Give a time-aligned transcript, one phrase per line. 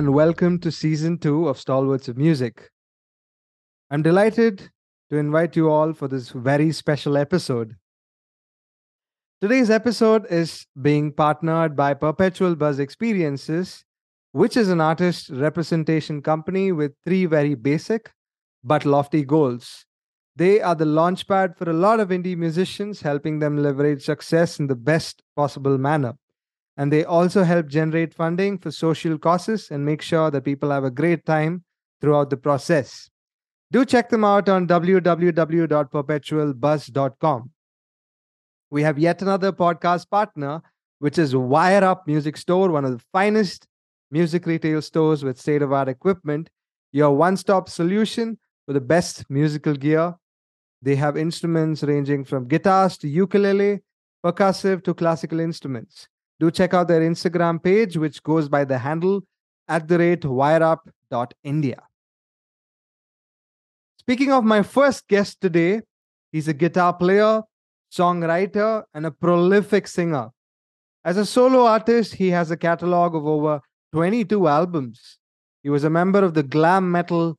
[0.00, 2.70] And welcome to season two of Stalwarts of Music.
[3.90, 4.70] I'm delighted
[5.10, 7.76] to invite you all for this very special episode.
[9.42, 13.84] Today's episode is being partnered by Perpetual Buzz Experiences,
[14.32, 18.10] which is an artist representation company with three very basic
[18.64, 19.84] but lofty goals.
[20.34, 24.66] They are the launchpad for a lot of indie musicians, helping them leverage success in
[24.66, 26.14] the best possible manner.
[26.80, 30.82] And they also help generate funding for social causes and make sure that people have
[30.82, 31.62] a great time
[32.00, 33.10] throughout the process.
[33.70, 37.50] Do check them out on www.perpetualbuzz.com.
[38.70, 40.62] We have yet another podcast partner,
[41.00, 43.66] which is Wire Up Music Store, one of the finest
[44.10, 46.48] music retail stores with state of art equipment,
[46.92, 50.14] your one stop solution for the best musical gear.
[50.80, 53.80] They have instruments ranging from guitars to ukulele,
[54.24, 56.08] percussive to classical instruments.
[56.40, 59.22] Do check out their Instagram page, which goes by the handle
[59.68, 61.82] at the rate wireup.india.
[63.98, 65.82] Speaking of my first guest today,
[66.32, 67.42] he's a guitar player,
[67.92, 70.30] songwriter, and a prolific singer.
[71.04, 73.60] As a solo artist, he has a catalog of over
[73.92, 75.18] 22 albums.
[75.62, 77.36] He was a member of the glam metal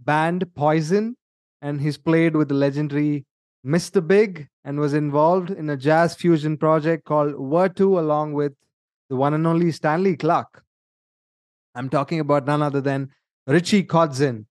[0.00, 1.14] band Poison,
[1.60, 3.26] and he's played with the legendary
[3.64, 4.06] Mr.
[4.06, 8.52] Big and was involved in a jazz fusion project called Vertu along with
[9.08, 10.62] the one and only Stanley Clarke.
[11.74, 13.10] I'm talking about none other than
[13.46, 14.46] Richie Kotzen,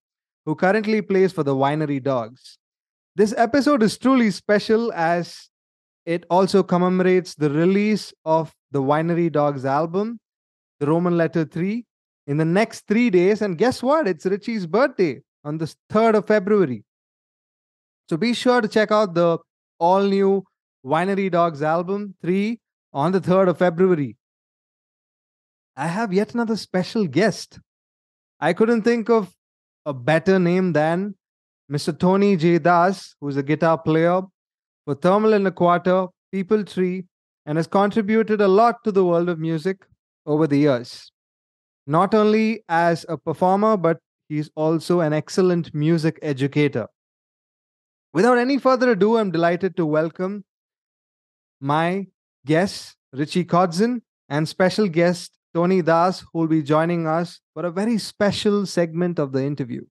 [0.46, 2.58] who currently plays for the Winery Dogs.
[3.16, 5.50] This episode is truly special as
[6.06, 10.20] it also commemorates the release of the Winery Dogs album,
[10.80, 11.86] the Roman Letter 3,
[12.28, 13.42] in the next three days.
[13.42, 14.08] And guess what?
[14.08, 16.84] It's Richie's birthday on the 3rd of February.
[18.10, 19.38] So be sure to check out the
[19.80, 20.44] all new
[20.84, 22.60] Winery Dogs album 3
[22.92, 24.18] on the 3rd of February.
[25.78, 27.60] I have yet another special guest.
[28.40, 29.32] I couldn't think of
[29.86, 31.14] a better name than
[31.72, 31.98] Mr.
[31.98, 32.58] Tony J.
[32.58, 34.24] Das, who's a guitar player
[34.86, 37.06] for Thermal and Quarter, People Tree,
[37.46, 39.86] and has contributed a lot to the world of music
[40.26, 41.12] over the years.
[41.86, 46.88] Not only as a performer, but he's also an excellent music educator.
[48.12, 50.44] Without any further ado, I'm delighted to welcome
[51.62, 52.08] my
[52.46, 57.72] guest, Richie Kotzen, and special guest, Tony Das, who will be joining us for a
[57.72, 59.86] very special segment of the interview.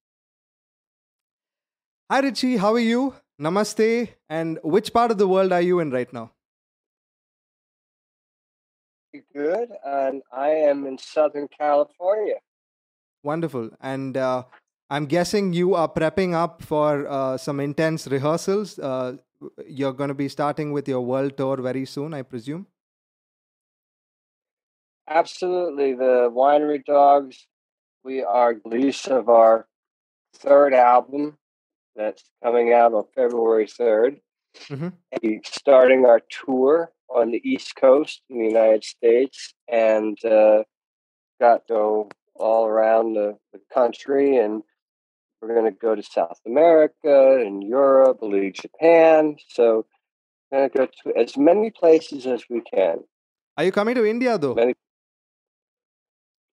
[2.10, 2.56] Hi, Richie.
[2.56, 3.14] How are you?
[3.40, 4.08] Namaste.
[4.28, 6.32] And which part of the world are you in right now?
[9.34, 9.70] Good.
[9.84, 12.36] And I am in Southern California.
[13.22, 13.70] Wonderful.
[13.80, 14.44] And uh,
[14.90, 18.78] I'm guessing you are prepping up for uh, some intense rehearsals.
[18.78, 19.18] Uh,
[19.66, 22.66] you're going to be starting with your world tour very soon, I presume.
[25.08, 25.94] Absolutely.
[25.94, 27.46] The Winery Dogs,
[28.02, 29.66] we are release of our
[30.34, 31.36] third album
[31.94, 34.20] that's coming out on February 3rd.
[34.68, 35.36] Mm-hmm.
[35.44, 40.62] Starting our tour on the East Coast in the United States and uh,
[41.40, 44.62] got to go all around the, the country and
[45.40, 49.36] we're going to go to South America and Europe, leave Japan.
[49.48, 49.86] So
[50.50, 52.98] we're going to go to as many places as we can.
[53.56, 54.54] Are you coming to India though?
[54.54, 54.74] Many...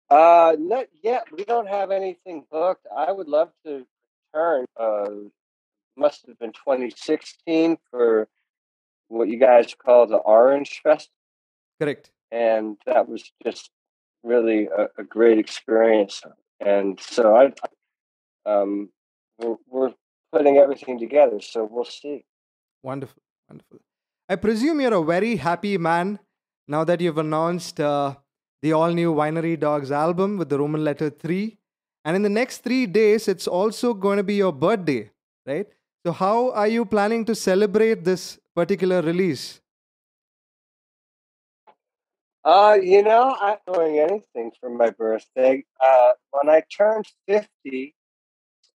[0.10, 1.26] Uh, not yet.
[1.32, 2.88] We don't have anything booked.
[2.96, 3.86] I would love to
[4.34, 4.66] return.
[4.78, 5.30] Uh,
[5.96, 8.28] must have been 2016 for
[9.10, 11.10] what you guys call the Orange Fest.
[11.80, 12.12] Correct.
[12.32, 13.70] And that was just
[14.24, 16.22] really a, a great experience.
[16.60, 17.52] And so I,
[18.50, 18.90] um,
[19.40, 19.94] we're, we're
[20.32, 21.40] putting everything together.
[21.40, 22.26] So we'll see.
[22.84, 23.80] Wonderful, wonderful.
[24.28, 26.20] I presume you're a very happy man
[26.68, 28.16] now that you've announced uh,
[28.62, 31.58] the all new Winery Dogs album with the Roman letter 3.
[32.06, 35.12] And in the next three days, it's also going to be your birthday,
[35.46, 35.68] right?
[36.06, 39.60] So, how are you planning to celebrate this particular release?
[42.46, 45.66] Uh, you know, I'm doing anything for my birthday.
[45.86, 47.94] Uh, when I turned 50,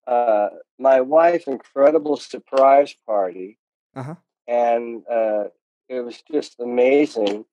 [0.07, 0.49] uh,
[0.79, 3.57] my wife incredible surprise party,
[3.95, 4.15] uh-huh.
[4.47, 5.45] and uh,
[5.89, 7.45] it was just amazing.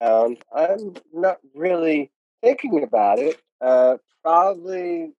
[0.00, 2.10] Um, I'm not really
[2.42, 3.40] thinking about it.
[3.60, 5.12] Uh, probably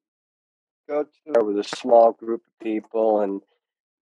[0.90, 3.42] go to with a small group of people and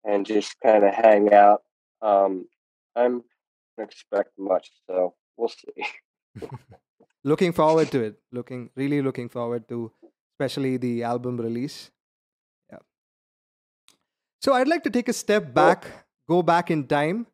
[0.04, 1.64] and just kind of hang out.
[2.02, 2.48] Um,
[2.96, 3.24] I'm
[3.78, 5.86] don't expect much, so we'll see.
[7.24, 8.20] looking forward to it.
[8.32, 9.92] Looking really looking forward to,
[10.34, 11.92] especially the album release.
[14.46, 15.54] So I'd like to take a step oh.
[15.54, 15.88] back,
[16.30, 17.26] go back in time,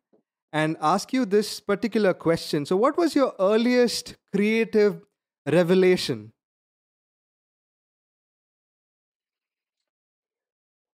[0.50, 2.64] and ask you this particular question.
[2.64, 5.02] So, what was your earliest creative
[5.46, 6.32] revelation?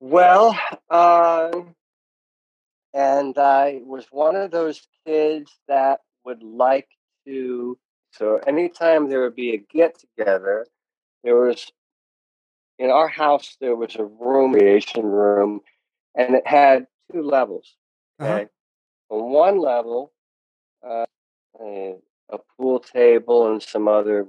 [0.00, 0.58] Well,
[0.90, 1.52] uh,
[2.92, 6.88] and I was one of those kids that would like
[7.28, 7.78] to.
[8.10, 10.66] So, anytime there would be a get together,
[11.22, 11.70] there was
[12.76, 15.60] in our house, there was a room, creation room,
[16.18, 17.76] and it had two levels.
[18.18, 18.32] Uh-huh.
[18.34, 18.46] Okay,
[19.08, 20.12] on one level,
[20.86, 21.06] uh,
[21.60, 21.94] a,
[22.56, 24.26] pool table and some other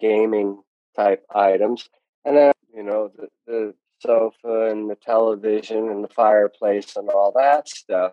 [0.00, 0.60] gaming
[0.96, 1.88] type items,
[2.24, 7.32] and then you know the, the sofa and the television and the fireplace and all
[7.36, 8.12] that stuff.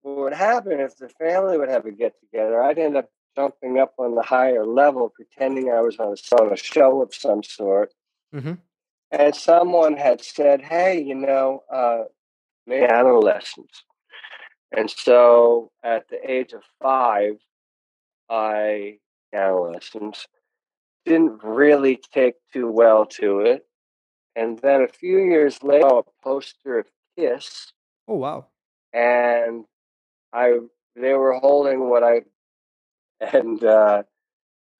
[0.00, 2.60] What would happen if the family would have a get together?
[2.62, 6.52] I'd end up jumping up on the higher level, pretending I was on a, on
[6.52, 7.92] a show of some sort.
[8.34, 8.58] Mhm.
[9.12, 12.04] And someone had said, "Hey, you know, uh,
[12.68, 13.84] piano lessons."
[14.72, 17.34] And so, at the age of five,
[18.30, 18.98] I
[19.32, 20.26] piano lessons
[21.04, 23.66] didn't really take too well to it.
[24.36, 26.86] And then a few years later, I saw a poster of
[27.18, 27.72] Kiss,
[28.08, 28.46] Oh wow.
[28.94, 29.66] and
[30.32, 30.58] I
[30.96, 32.22] they were holding what I
[33.20, 34.04] and uh,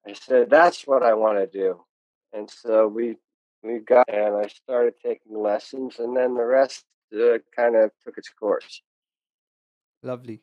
[0.06, 1.84] I said that's what I want to do.
[2.32, 3.16] And so we
[3.62, 8.18] we got and I started taking lessons, and then the rest uh, kind of took
[8.18, 8.82] its course.
[10.02, 10.40] Lovely.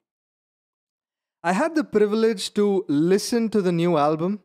[1.43, 4.41] I had the privilege to listen to the new album,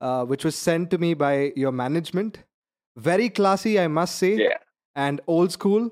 [0.00, 2.44] uh, which was sent to me by your management.
[2.96, 4.58] Very classy, I must say, Yeah.
[4.94, 5.90] and old school.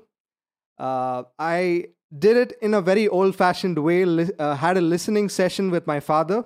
[0.77, 1.87] Uh, I
[2.17, 5.85] did it in a very old fashioned way, li- uh, had a listening session with
[5.87, 6.45] my father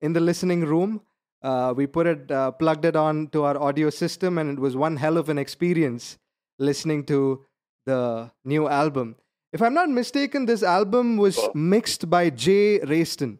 [0.00, 1.00] in the listening room.
[1.42, 4.76] Uh, we put it, uh, plugged it on to our audio system, and it was
[4.76, 6.18] one hell of an experience
[6.58, 7.44] listening to
[7.86, 9.16] the new album.
[9.52, 13.38] If I'm not mistaken, this album was mixed by Jay Rayston.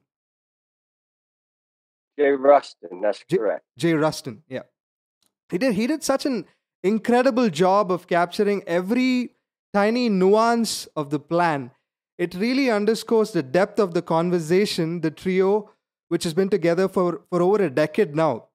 [2.19, 3.64] Jay Ruston, that's J- correct.
[3.79, 4.62] Jay Ruston, yeah.
[5.50, 6.46] He did he did such an
[6.82, 9.35] incredible job of capturing every
[9.73, 11.70] tiny nuance of the plan.
[12.19, 15.70] It really underscores the depth of the conversation, the trio,
[16.11, 18.47] which has been together for, for over a decade now.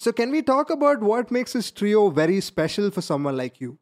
[0.00, 3.78] So can we talk about what makes this trio very special for someone like you?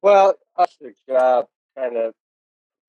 [0.00, 1.46] Well, that's the job,
[1.76, 2.14] kind of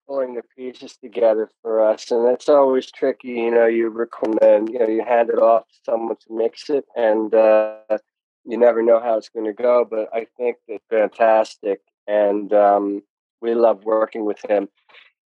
[0.08, 3.30] pulling the pieces together for us, and it's always tricky.
[3.30, 6.70] You know, you record and you know you hand it off to someone to mix
[6.70, 7.98] it, and uh,
[8.46, 9.86] you never know how it's going to go.
[9.90, 13.04] But I think it's fantastic, and um,
[13.42, 14.70] we love working with him.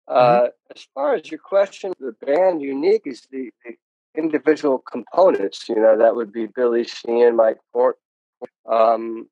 [0.07, 3.75] Uh, as far as your question, the band unique is the, the
[4.15, 5.69] individual components.
[5.69, 7.93] You know, that would be Billy Sheehan, Mike Portnoy.
[8.69, 9.29] Um,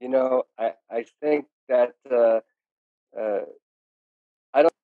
[0.00, 2.40] you know, I, I think that uh,
[3.18, 3.44] uh,
[4.52, 4.74] I don't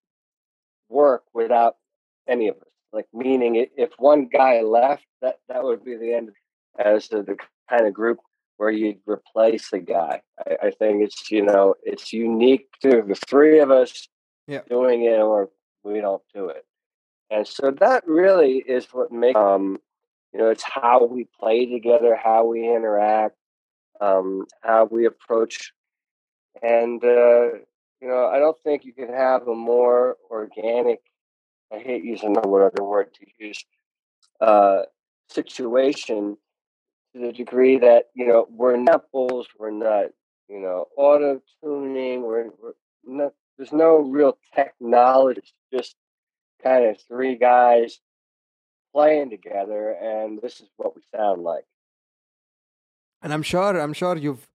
[0.88, 1.76] work without
[2.26, 2.62] any of us.
[2.92, 6.30] Like, meaning if one guy left, that, that would be the end
[6.78, 7.36] as the
[7.68, 8.18] kind of group
[8.56, 10.22] where you'd replace a guy.
[10.46, 14.08] I, I think it's, you know, it's unique to the three of us
[14.48, 14.62] Yeah.
[14.68, 15.50] doing it or
[15.84, 16.64] we don't do it.
[17.30, 19.78] And so that really is what makes, um,
[20.32, 23.36] you know, it's how we play together, how we interact,
[24.00, 25.72] um, how we approach.
[26.62, 27.58] And, uh,
[28.00, 31.00] you know, I don't think you could have a more organic,
[31.70, 33.62] I hate using the what other word to use,
[34.40, 34.82] uh,
[35.28, 36.38] situation
[37.14, 40.06] to the degree that, you know, we're not bulls, we're not,
[40.48, 42.72] you know, auto tuning, we're, we're
[43.04, 45.96] not, there's no real technology, it's just
[46.62, 47.98] kind of three guys
[48.94, 51.64] playing together, and this is what we sound like.
[53.20, 54.48] And I'm sure I'm sure you've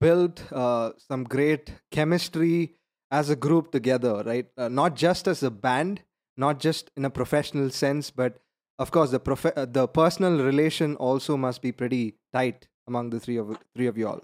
[0.00, 2.74] built uh, some great chemistry
[3.10, 4.46] as a group together, right?
[4.56, 6.02] Uh, not just as a band,
[6.36, 8.38] not just in a professional sense, but
[8.78, 13.20] of course the prof- uh, the personal relation also must be pretty tight among the
[13.20, 14.20] three of three of you all.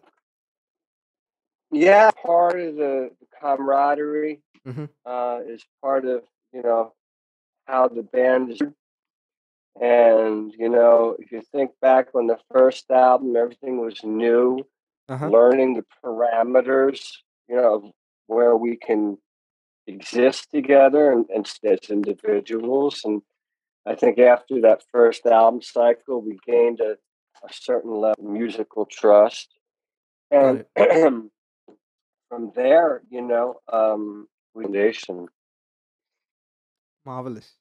[1.70, 4.88] Yeah, part of the camaraderie Mhm.
[5.04, 6.92] uh, is part of you know
[7.66, 8.60] how the band is.
[9.80, 14.66] And you know, if you think back on the first album, everything was new.
[15.08, 15.28] Uh-huh.
[15.28, 17.00] Learning the parameters,
[17.48, 17.84] you know, of
[18.26, 19.18] where we can
[19.86, 23.02] exist together and, and as individuals.
[23.04, 23.22] And
[23.86, 26.96] I think after that first album cycle, we gained a,
[27.44, 29.54] a certain level of musical trust.
[30.32, 30.64] And
[32.28, 35.28] from there, you know, um, foundation.
[37.04, 37.52] Marvelous.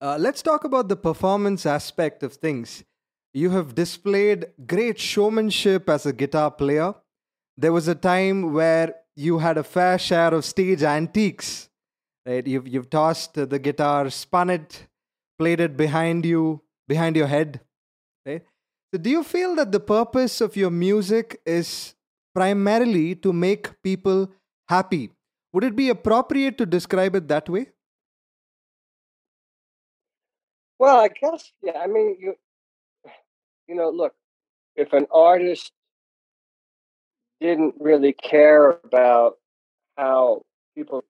[0.00, 2.84] Uh, let's talk about the performance aspect of things.
[3.32, 6.94] You have displayed great showmanship as a guitar player.
[7.56, 11.68] There was a time where you had a fair share of stage antiques,
[12.26, 12.46] right?
[12.46, 14.86] You've, you've tossed the guitar, spun it,
[15.38, 17.60] played it behind you, behind your head,
[18.26, 18.42] right?
[18.92, 21.95] So, do you feel that the purpose of your music is
[22.36, 24.28] primarily to make people
[24.68, 25.10] happy?
[25.52, 27.66] Would it be appropriate to describe it that way?
[30.78, 31.78] Well, I guess yeah.
[31.78, 32.36] I mean, you
[33.68, 34.14] you know, look,
[34.76, 35.72] if an artist
[37.40, 39.36] didn't really care about
[39.96, 40.42] how
[40.76, 41.04] people,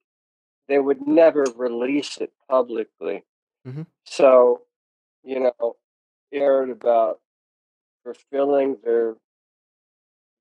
[0.68, 3.25] they would never release it publicly.
[3.64, 4.62] hmm So,
[5.25, 5.76] you know,
[6.33, 7.21] cared about
[8.04, 9.16] fulfilling their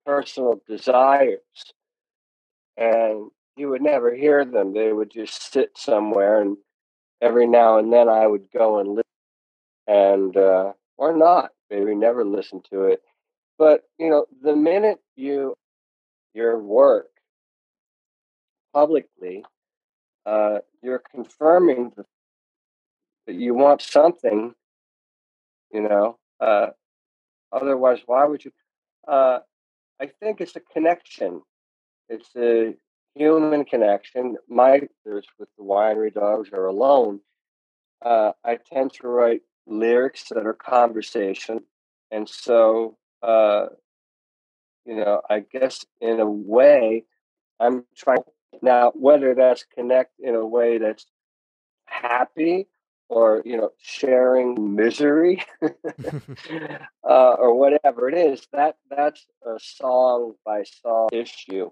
[0.05, 1.39] personal desires,
[2.77, 4.73] and you would never hear them.
[4.73, 6.57] They would just sit somewhere, and
[7.21, 9.03] every now and then I would go and listen,
[9.87, 11.51] and uh, or not.
[11.71, 13.01] Maybe never listen to it.
[13.59, 15.55] But you know, the minute you
[16.33, 17.07] your work
[18.73, 19.43] publicly,
[20.25, 22.07] uh, you're confirming th-
[23.27, 24.53] that you want something.
[25.73, 26.67] You know, uh,
[27.51, 28.51] otherwise, why would you?
[29.07, 29.39] Uh,
[29.99, 31.41] I think it's a connection.
[32.09, 32.75] It's a
[33.15, 34.35] human connection.
[34.49, 37.21] My there's with the winery dogs are alone.
[38.03, 41.61] Uh, I tend to write lyrics that are conversation,
[42.11, 43.67] and so uh,
[44.85, 47.05] you know, I guess in a way,
[47.59, 48.19] I'm trying
[48.61, 51.05] now whether that's connect in a way that's
[51.85, 52.67] happy
[53.09, 60.63] or you know sharing misery uh, or whatever it is that that's a song by
[60.63, 61.69] song issue.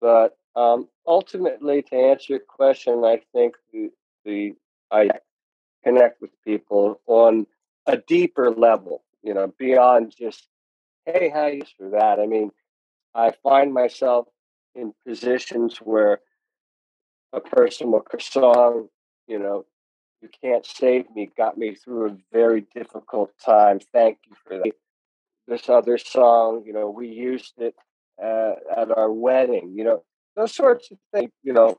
[0.00, 3.90] But um, ultimately to answer your question i think the,
[4.24, 4.54] the
[4.90, 5.08] i
[5.84, 7.46] connect with people on
[7.86, 10.48] a deeper level you know beyond just
[11.04, 12.18] hey how you for that?
[12.18, 12.50] I mean
[13.14, 14.26] i find myself
[14.74, 16.20] in positions where
[17.32, 18.88] a person will song
[19.28, 19.66] you know
[20.20, 23.80] you can't save me got me through a very difficult time.
[23.92, 24.72] Thank you for that.
[25.46, 27.74] This other song, you know, we used it
[28.22, 29.74] uh, at our wedding.
[29.76, 30.02] You know,
[30.34, 31.30] those sorts of things.
[31.42, 31.76] You know,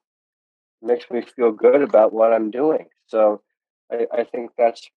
[0.82, 2.88] makes me feel good about what I'm doing.
[3.08, 3.42] So
[3.92, 4.90] I, I think that's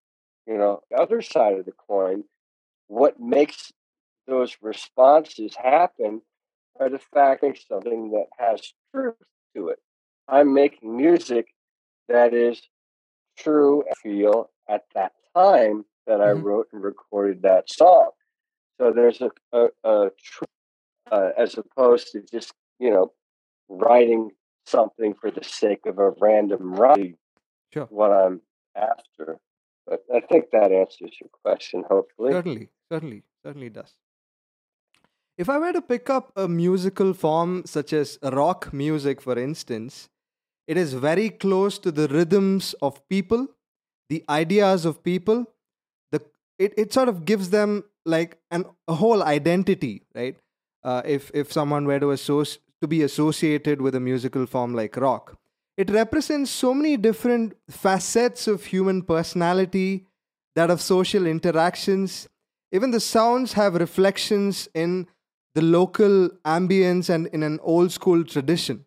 [0.47, 2.23] you know the other side of the coin.
[2.87, 3.71] What makes
[4.27, 6.21] those responses happen
[6.79, 9.15] are the fact of something that has truth
[9.55, 9.79] to it.
[10.27, 11.47] I'm making music
[12.07, 12.61] that is
[13.43, 18.11] true feel at that time that I hmm wrote and recorded that song.
[18.79, 20.43] So there's a, a, a tr-
[21.11, 23.11] uh, as opposed to just you know
[23.69, 24.31] writing
[24.65, 27.15] something for the sake of a random writing
[27.73, 27.87] Sure.
[27.89, 28.41] what I'm
[28.75, 29.37] after.
[29.87, 31.83] But I think that answers your question.
[31.89, 33.93] Hopefully, Certainly, certainly, certainly does.
[35.37, 40.09] If I were to pick up a musical form such as rock music, for instance,
[40.67, 43.47] it is very close to the rhythms of people,
[44.09, 45.45] the ideas of people.
[46.11, 46.21] The
[46.59, 50.37] it, it sort of gives them like an a whole identity, right?
[50.83, 54.97] Uh, if if someone were to associ- to be associated with a musical form like
[54.97, 55.37] rock,
[55.77, 60.05] it represents so many different facets of human personality,
[60.55, 62.27] that of social interactions.
[62.71, 65.07] Even the sounds have reflections in
[65.55, 68.85] the local ambience and in an old school tradition?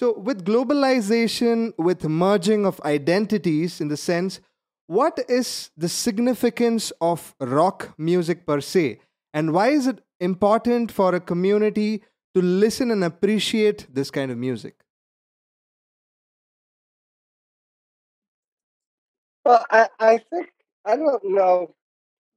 [0.00, 4.40] So, with globalization, with merging of identities in the sense,
[4.86, 9.00] what is the significance of rock music per se?
[9.34, 12.02] And why is it important for a community
[12.34, 14.76] to listen and appreciate this kind of music?
[19.48, 20.50] well, I, I think
[20.84, 21.74] I don't know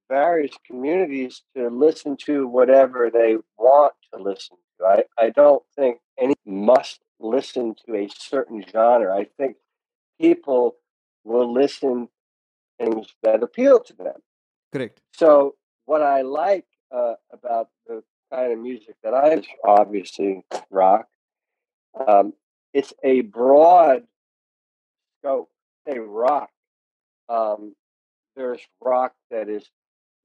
[0.10, 4.86] various communities to listen to whatever they want to listen to.
[4.86, 9.16] I, I don't think any must listen to a certain genre.
[9.16, 9.58] I think
[10.20, 10.76] people
[11.24, 12.10] will listen
[12.80, 14.22] things that appeal to them.
[14.72, 15.00] Correct.
[15.14, 21.08] So what I like uh, about the kind of music that I obviously rock,
[22.08, 22.34] um,
[22.74, 24.04] it's a broad
[25.20, 25.50] scope.
[25.88, 26.50] Say rock.
[27.28, 27.76] Um,
[28.36, 29.70] there's rock that is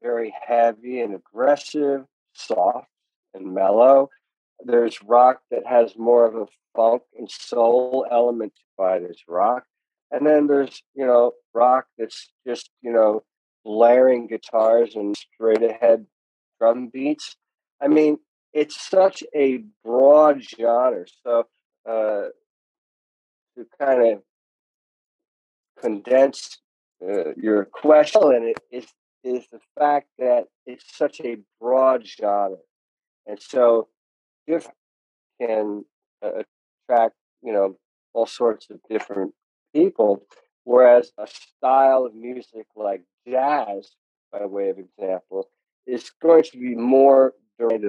[0.03, 2.89] very heavy and aggressive, soft
[3.35, 4.11] and mellow.
[4.65, 9.01] There's rock that has more of a funk and soul element to it.
[9.01, 9.65] There's rock.
[10.11, 13.23] And then there's, you know, rock that's just, you know,
[13.65, 16.07] blaring guitars and straight ahead
[16.59, 17.37] drum beats.
[17.83, 18.19] I mean,
[18.53, 21.05] it's such a broad genre.
[21.23, 21.45] So
[21.89, 22.29] uh,
[23.57, 24.23] to kind of
[25.81, 26.59] condense
[27.03, 28.87] uh, your question and it is
[29.27, 32.59] is the fact that it's such a broad genre,
[33.27, 33.89] and so
[34.47, 34.77] different
[35.41, 35.85] can
[36.23, 36.43] uh,
[36.89, 37.77] attract you know
[38.15, 39.35] all sorts of different
[39.75, 40.23] people.
[40.65, 43.91] Whereas a style of music like jazz,
[44.33, 45.49] by way of example,
[45.87, 47.81] is going to be more of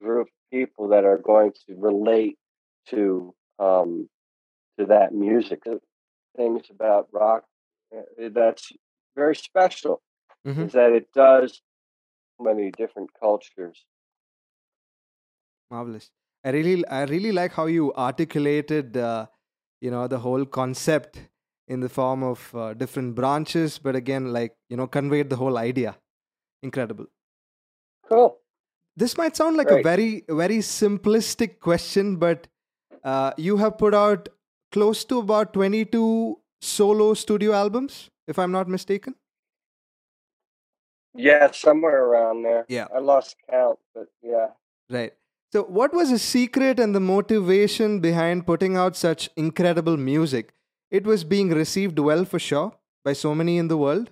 [0.00, 2.36] group of people that are going to relate
[2.88, 4.08] to um,
[4.78, 5.62] to that music.
[6.36, 7.44] Things about rock
[7.96, 8.72] uh, that's
[9.16, 10.02] very special
[10.46, 10.66] Mhm.
[10.66, 11.62] is that it does
[12.40, 13.84] many different cultures.
[15.72, 16.10] Marvelous.
[16.44, 19.26] I really, I really like how you articulated, uh,
[19.80, 21.20] you know, the whole concept
[21.68, 25.56] in the form of uh, different branches, but again, like you know, conveyed the whole
[25.56, 25.96] idea.
[26.62, 27.06] Incredible.
[28.08, 28.38] Cool.
[28.94, 32.46] This might sound like a very, very simplistic question, but
[33.02, 34.28] uh, you have put out
[34.70, 39.14] close to about twenty-two solo studio albums, if I'm not mistaken.
[41.14, 42.66] Yeah, somewhere around there.
[42.68, 42.86] Yeah.
[42.94, 44.48] I lost count, but yeah.
[44.90, 45.12] Right.
[45.52, 50.54] So, what was the secret and the motivation behind putting out such incredible music?
[50.90, 52.72] It was being received well for sure
[53.04, 54.10] by so many in the world.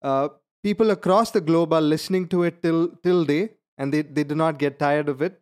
[0.00, 0.28] Uh,
[0.62, 4.34] people across the globe are listening to it till till day, and they, they do
[4.34, 5.38] not get tired of it.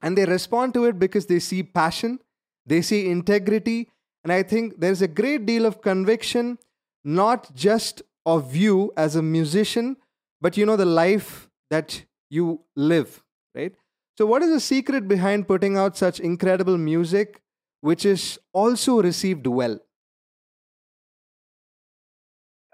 [0.00, 2.20] And they respond to it because they see passion,
[2.64, 3.90] they see integrity,
[4.22, 6.58] and I think there's a great deal of conviction,
[7.02, 9.96] not just of you as a musician,
[10.40, 13.74] but you know the life that you live, right?
[14.16, 17.42] So, what is the secret behind putting out such incredible music,
[17.82, 19.78] which is also received well?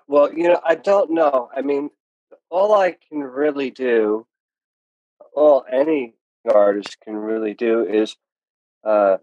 [0.07, 1.51] Well, you know, I don't know.
[1.57, 1.91] I mean,
[2.49, 4.27] all I can really do,
[5.35, 6.15] all any
[6.49, 8.17] artist can really do is
[8.85, 9.17] uh,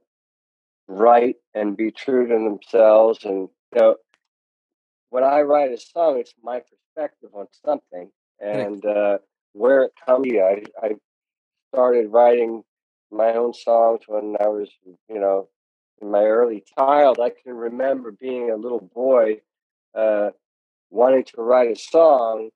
[0.89, 3.23] write and be true to themselves.
[3.23, 3.95] And, you know,
[5.09, 8.11] when I write a song, it's my perspective on something.
[8.41, 9.19] And uh,
[9.53, 10.95] where it comes, I, I
[11.69, 12.63] started writing
[13.11, 15.47] my own songs when I was, you know,
[16.01, 17.19] in my early child.
[17.19, 19.41] I can remember being a little boy
[19.95, 20.29] uh,
[20.89, 22.49] wanting to write a song,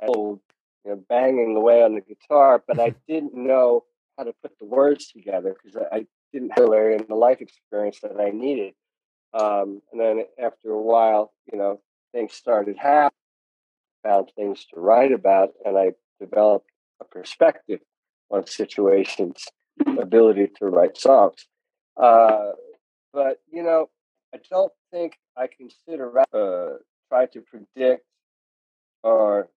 [0.00, 0.40] and, you
[0.84, 3.84] know, banging away on the guitar, but I didn't know
[4.16, 8.18] how to put the words together because I, didn't have the the life experience that
[8.18, 8.72] I needed.
[9.34, 11.78] Um, and then after a while, you know,
[12.12, 13.12] things started happening,
[14.02, 16.70] found things to write about, and I developed
[17.02, 17.80] a perspective
[18.32, 19.44] on situations,
[19.98, 21.46] ability to write songs.
[21.96, 22.52] Uh,
[23.12, 23.90] but you know,
[24.34, 28.04] I don't think I can sit around uh, try to predict
[29.02, 29.48] or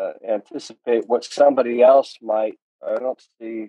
[0.00, 2.58] uh, anticipate what somebody else might.
[2.86, 3.68] I don't see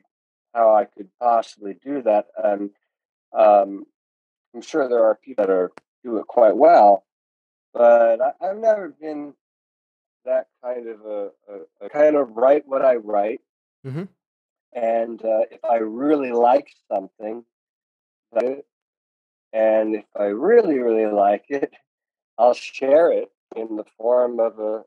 [0.53, 2.27] how I could possibly do that.
[2.41, 2.69] And
[3.37, 3.85] um,
[4.53, 5.71] I'm sure there are people that are
[6.03, 7.03] do it quite well,
[7.73, 9.33] but I, I've never been
[10.23, 13.41] that kind of a, a, a kind of write what I write.
[13.85, 14.07] Mhm.
[14.75, 17.45] And uh, if I really like something,
[19.53, 21.73] and if I really, really like it,
[22.37, 24.83] I'll share it in the form of a,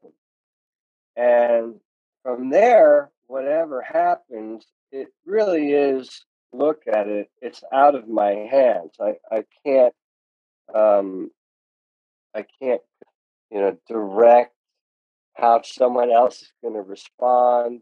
[1.16, 1.80] and
[2.22, 8.92] from there, whatever happens, it really is, look at it, it's out of my hands.
[9.00, 9.94] I, I can't,
[10.74, 11.30] um,
[12.34, 12.82] I can't,
[13.50, 14.54] you know, direct
[15.34, 17.80] how someone else is going to respond.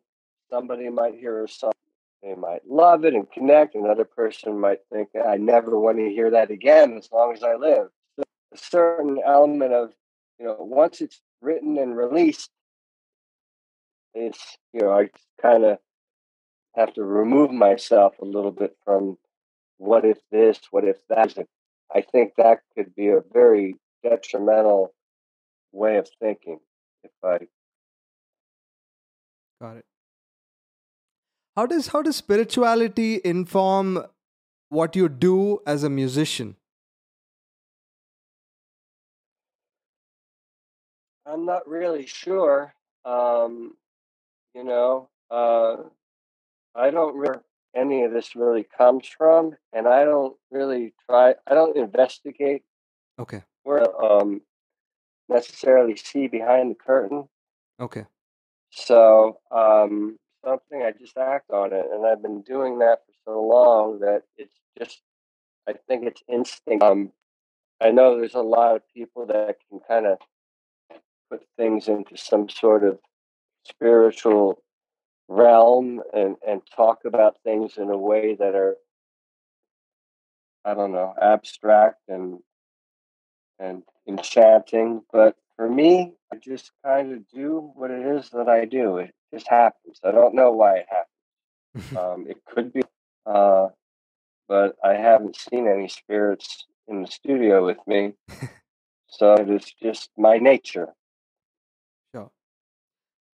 [0.50, 1.72] Somebody might hear a song,
[2.26, 3.76] they might love it and connect.
[3.76, 7.54] Another person might think, I never want to hear that again as long as I
[7.54, 7.88] live.
[8.16, 9.92] So a certain element of,
[10.40, 12.50] you know, once it's written and released,
[14.12, 15.10] it's, you know, I
[15.40, 15.78] kind of
[16.74, 19.18] have to remove myself a little bit from
[19.78, 21.36] what if this, what if that.
[21.94, 24.92] I think that could be a very detrimental
[25.70, 26.58] way of thinking
[27.04, 27.46] if I
[29.60, 29.84] Got it.
[31.56, 34.04] How does how does spirituality inform
[34.68, 36.56] what you do as a musician?
[41.24, 42.74] I'm not really sure.
[43.04, 43.74] Um,
[44.54, 45.76] you know, uh,
[46.74, 47.40] I don't really
[47.74, 51.34] any of this really comes from, and I don't really try.
[51.46, 52.64] I don't investigate
[53.18, 53.42] Okay.
[53.62, 54.42] where um,
[55.28, 57.28] necessarily see behind the curtain.
[57.80, 58.04] Okay.
[58.70, 63.42] So um, something I just act on it, and I've been doing that for so
[63.42, 65.02] long that it's just.
[65.68, 66.84] I think it's instinct.
[66.84, 67.10] Um,
[67.80, 70.18] I know there's a lot of people that can kind of
[71.28, 73.00] put things into some sort of
[73.64, 74.62] spiritual
[75.28, 78.76] realm and and talk about things in a way that are
[80.64, 82.38] I don't know abstract and
[83.58, 85.02] and enchanting.
[85.12, 88.98] But for me, I just kind of do what it is that I do.
[88.98, 89.98] It just happens.
[90.04, 91.06] I don't know why it happens.
[91.96, 92.80] Um, it could be,
[93.26, 93.68] uh,
[94.48, 98.14] but I haven't seen any spirits in the studio with me.
[99.08, 100.88] so it is just my nature.
[102.14, 102.30] Sure.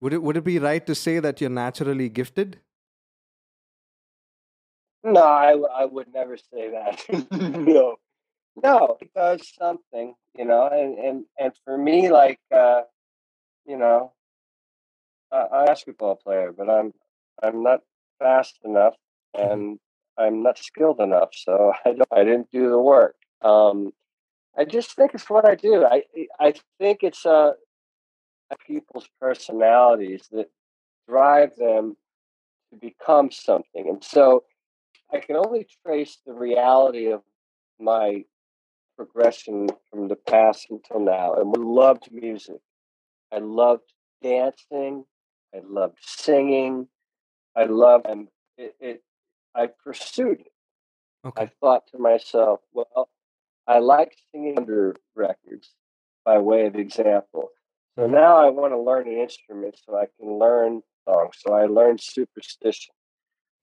[0.00, 2.60] Would it would it be right to say that you're naturally gifted?
[5.04, 7.30] No, I, I would never say that.
[7.30, 7.96] no,
[8.62, 12.82] no, it does something, you know, and and and for me, like, uh,
[13.66, 14.12] you know,
[15.32, 16.92] I'm a basketball player, but I'm
[17.42, 17.80] I'm not
[18.18, 18.94] fast enough,
[19.36, 19.52] Mm-hmm.
[19.52, 19.78] and
[20.18, 23.14] I'm not skilled enough, so I don't, I didn't do the work.
[23.42, 23.92] Um,
[24.58, 25.84] I just think it's what I do.
[25.84, 26.02] I
[26.40, 27.52] I think it's uh
[28.66, 30.50] people's personalities that
[31.08, 31.96] drive them
[32.72, 34.44] to become something, and so
[35.12, 37.22] I can only trace the reality of
[37.80, 38.24] my
[39.00, 41.32] progression from the past until now.
[41.32, 42.60] And we loved music.
[43.32, 45.04] I loved dancing.
[45.54, 46.86] I loved singing.
[47.56, 49.02] I loved and it, it
[49.54, 50.52] I pursued it.
[51.24, 51.44] Okay.
[51.44, 53.08] I thought to myself, well,
[53.66, 55.70] I like singing under records
[56.26, 57.48] by way of example.
[57.98, 61.36] So now I want to learn an instrument so I can learn songs.
[61.38, 62.94] So I learned superstition.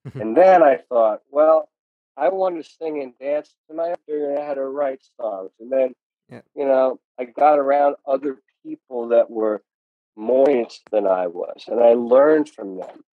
[0.07, 0.21] Mm-hmm.
[0.21, 1.69] and then I thought, well,
[2.17, 5.51] I wanted to sing and dance and I figured out how to write songs.
[5.59, 5.93] And then,
[6.29, 6.41] Yeah.
[6.55, 9.63] you know, I got around other people that were
[10.15, 13.03] more advanced than I was, and I learned from them.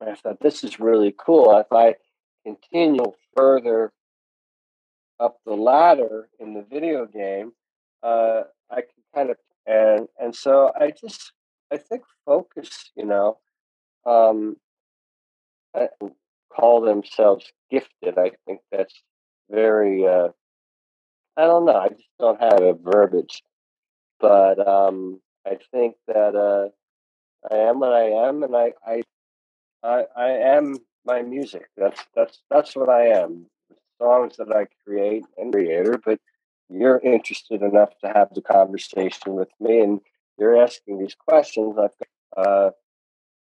[0.00, 1.56] And I thought, this is really cool.
[1.58, 1.96] If I
[2.44, 3.92] continue further
[5.20, 7.52] up the ladder in the video game,
[8.02, 11.32] uh, I can kind of and and so I just
[11.70, 13.38] I think focus, you know,
[14.06, 14.56] um,
[15.74, 15.88] I
[16.58, 18.18] call themselves gifted.
[18.18, 18.94] I think that's
[19.50, 20.28] very uh,
[21.36, 21.76] I don't know.
[21.76, 23.42] I just don't have a verbiage,
[24.20, 26.68] but um, I think that uh,
[27.52, 29.02] I am what I am, and I I
[29.82, 31.68] I, I am my music.
[31.76, 33.46] That's that's that's what I am.
[34.00, 36.20] Songs that I create and creator, but
[36.70, 40.00] you're interested enough to have the conversation with me, and
[40.38, 41.76] you're asking these questions.
[41.78, 42.70] I've got, uh,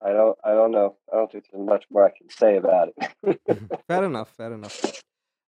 [0.04, 0.96] I don't I don't know.
[1.12, 3.40] I don't think there's much more I can say about it.
[3.88, 4.30] fair enough.
[4.36, 5.02] Fair enough.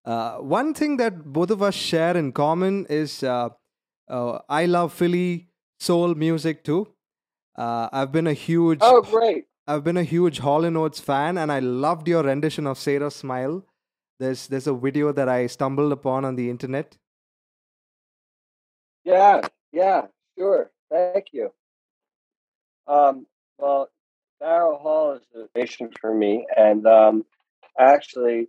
[0.04, 3.50] Uh, one thing that both of us share in common is uh,
[4.08, 6.88] uh, I love Philly soul music too.
[7.56, 9.46] Uh, I've been a huge oh, great!
[9.66, 13.10] I've been a huge Hall and Oates fan, and I loved your rendition of Sarah
[13.10, 13.64] Smile.
[14.20, 16.96] There's there's a video that I stumbled upon on the internet.
[19.04, 19.40] Yeah,
[19.72, 20.06] yeah,
[20.38, 20.70] sure.
[20.90, 21.52] Thank you.
[22.86, 23.26] Um,
[23.58, 23.88] well,
[24.42, 27.24] Daryl Hall is a patient for me, and um,
[27.78, 28.48] actually,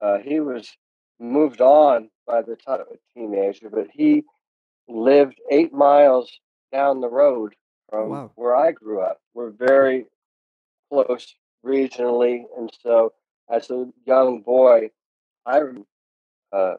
[0.00, 0.76] uh, he was
[1.18, 4.24] moved on by the time of a teenager, but he
[4.88, 6.38] lived eight miles
[6.72, 7.54] down the road
[7.88, 8.30] from Wow.
[8.34, 9.20] where I grew up.
[9.34, 10.06] We're very
[10.90, 13.12] close regionally, and so
[13.50, 14.90] as a young boy,
[15.44, 15.60] I
[16.52, 16.74] uh,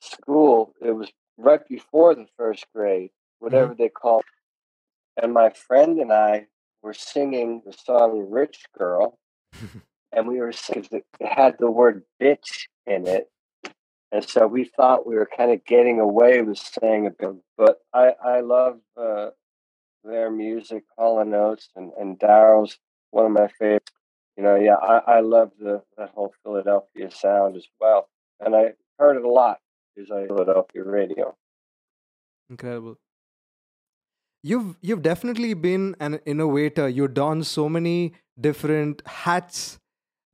[0.00, 0.74] school.
[0.80, 4.20] It was right before the first grade, whatever they call.
[4.20, 5.24] It.
[5.24, 6.46] And my friend and I
[6.82, 9.18] were singing the song "Rich Girl,"
[10.12, 10.52] and we were.
[10.70, 13.30] It had the word "bitch" in it,
[14.12, 17.36] and so we thought we were kind of getting away with saying a bit.
[17.56, 19.30] But I I love uh,
[20.04, 22.78] their music, Hall and Oates, and and Daryl's
[23.10, 23.92] one of my favorites.
[24.36, 28.08] You know, yeah, I, I love the that whole Philadelphia sound as well,
[28.40, 29.58] and I heard it a lot
[29.94, 31.36] because I Philadelphia radio.
[32.48, 32.98] Incredible.
[34.42, 36.88] You've you've definitely been an innovator.
[36.88, 39.78] You don so many different hats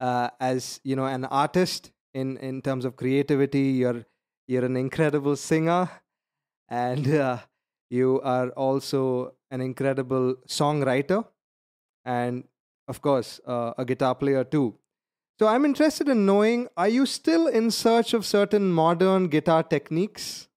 [0.00, 3.82] uh, as you know an artist in in terms of creativity.
[3.82, 4.06] You're
[4.46, 5.90] you're an incredible singer,
[6.68, 7.38] and uh,
[7.90, 11.24] you are also an incredible songwriter,
[12.04, 12.44] and
[12.86, 14.78] of course uh, a guitar player too.
[15.40, 20.48] So I'm interested in knowing: Are you still in search of certain modern guitar techniques?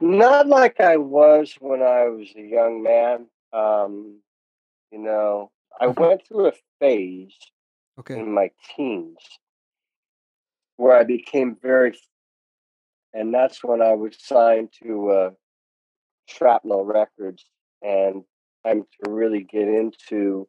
[0.00, 3.26] Not like I was when I was a young man.
[3.52, 4.20] Um,
[4.90, 5.50] you know,
[5.80, 7.34] I went through a phase
[7.98, 8.18] Okay.
[8.18, 9.18] in my teens
[10.76, 11.98] where I became very,
[13.12, 15.30] and that's when I was signed to uh,
[16.26, 17.44] Shrapnel Records,
[17.82, 18.24] and
[18.64, 20.48] I'm to really get into,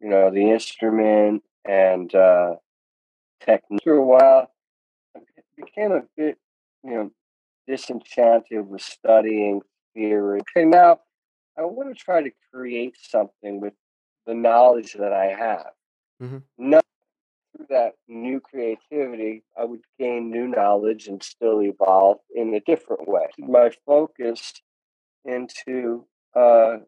[0.00, 2.56] you know, the instrument and uh,
[3.40, 3.82] technique.
[3.84, 4.50] For a while,
[5.16, 5.20] I
[5.56, 6.38] became a bit,
[6.82, 7.10] you know,
[7.66, 9.62] disenchanted with studying
[9.94, 10.40] theory.
[10.40, 11.00] Okay, now
[11.58, 13.74] I want to try to create something with
[14.26, 15.72] the knowledge that I have.
[16.22, 16.42] Mhm.
[16.58, 16.84] Not
[17.56, 23.08] through that new creativity, I would gain new knowledge and still evolve in a different
[23.08, 23.28] way.
[23.38, 24.54] My focus
[25.24, 26.78] into, uh,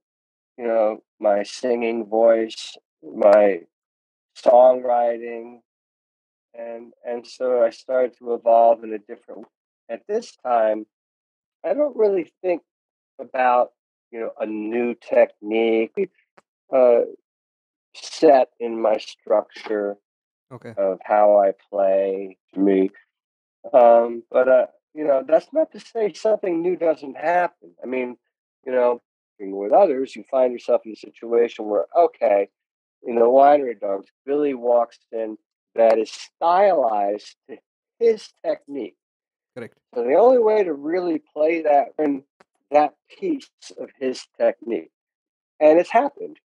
[0.58, 3.62] you know, my singing voice, my
[4.36, 5.62] songwriting,
[6.54, 9.46] and and so I started to evolve in a different.
[9.90, 10.86] At this time,
[11.64, 12.62] I don't really think
[13.18, 13.72] about
[14.10, 16.10] you know, a new technique
[16.74, 17.00] uh,
[17.94, 19.96] set in my structure
[20.50, 20.72] Okay.
[20.78, 22.90] of how I play to me.
[23.72, 27.74] Um, but uh, you know, that's not to say something new doesn't happen.
[27.82, 28.16] I mean,
[28.64, 29.02] you know,
[29.38, 32.48] with others, you find yourself in a situation where, okay,
[33.02, 35.36] in the winery dogs, Billy walks in
[35.74, 37.58] that is stylized to
[38.00, 38.96] his technique.
[39.58, 39.74] Correct.
[39.94, 42.22] So the only way to really play that in
[42.70, 44.90] that piece of his technique,
[45.58, 46.38] and it's happened,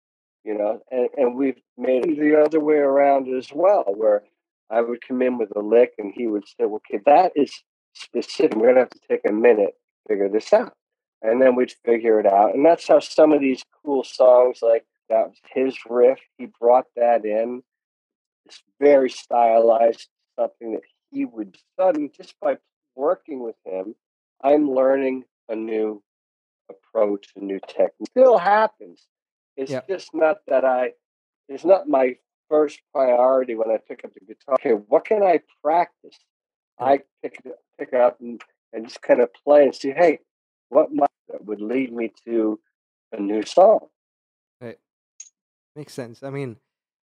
[0.45, 4.23] you know, and, and we've made it the other way around as well, where
[4.69, 7.51] I would come in with a lick and he would say, okay, that is
[7.93, 8.55] specific.
[8.55, 10.73] We're gonna have to take a minute to figure this out.
[11.21, 12.55] And then we'd figure it out.
[12.55, 16.85] And that's how some of these cool songs, like that was his riff, he brought
[16.95, 17.61] that in.
[18.45, 20.07] It's very stylized,
[20.39, 22.57] something that he would sudden just by
[22.95, 23.95] working with him,
[24.43, 26.01] I'm learning a new
[26.69, 28.09] approach, a new technique.
[28.09, 29.07] Still happens.
[29.57, 30.91] It's just not that I
[31.49, 32.15] it's not my
[32.49, 34.55] first priority when I pick up the guitar.
[34.55, 36.17] Okay, what can I practice?
[36.79, 38.41] I pick it pick it up and,
[38.73, 40.19] and just kind of play and see, hey,
[40.69, 42.59] what might that would lead me to
[43.11, 43.87] a new song.
[44.59, 44.79] Right.
[45.75, 46.23] Makes sense.
[46.23, 46.57] I mean,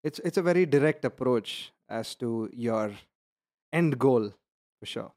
[0.02, 2.92] it's it's a very direct approach as to your
[3.72, 4.32] end goal
[4.80, 5.12] for sure.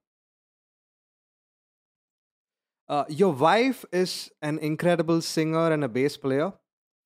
[2.90, 6.52] Uh, your wife is an incredible singer and a bass player,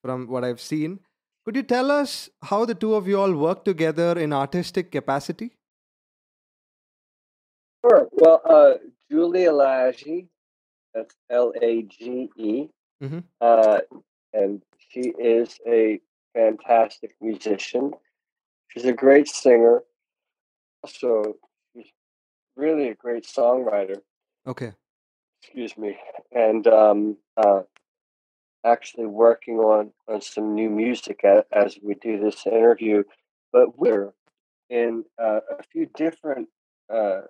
[0.02, 1.02] from what I've seen.
[1.44, 5.58] Could you tell us how the two of you all work together in artistic capacity?
[7.86, 8.08] Sure.
[8.14, 8.76] Well, uh,
[9.12, 10.28] Julia Lage,
[10.94, 12.70] that's L A G E,
[13.02, 13.24] Mhm.
[13.42, 13.82] uh,
[14.32, 16.00] and she is a
[16.34, 17.94] fantastic musician.
[18.70, 19.84] She's a great singer.
[20.82, 21.38] Also,
[21.74, 21.92] she's
[22.56, 24.02] really a great songwriter.
[24.48, 24.74] Okay.
[25.44, 25.98] Excuse me,
[26.32, 27.62] and um, uh,
[28.66, 33.04] actually working on on some new music a, as we do this interview.
[33.52, 34.14] But we're
[34.70, 36.48] in uh, a few different
[36.92, 37.22] uh,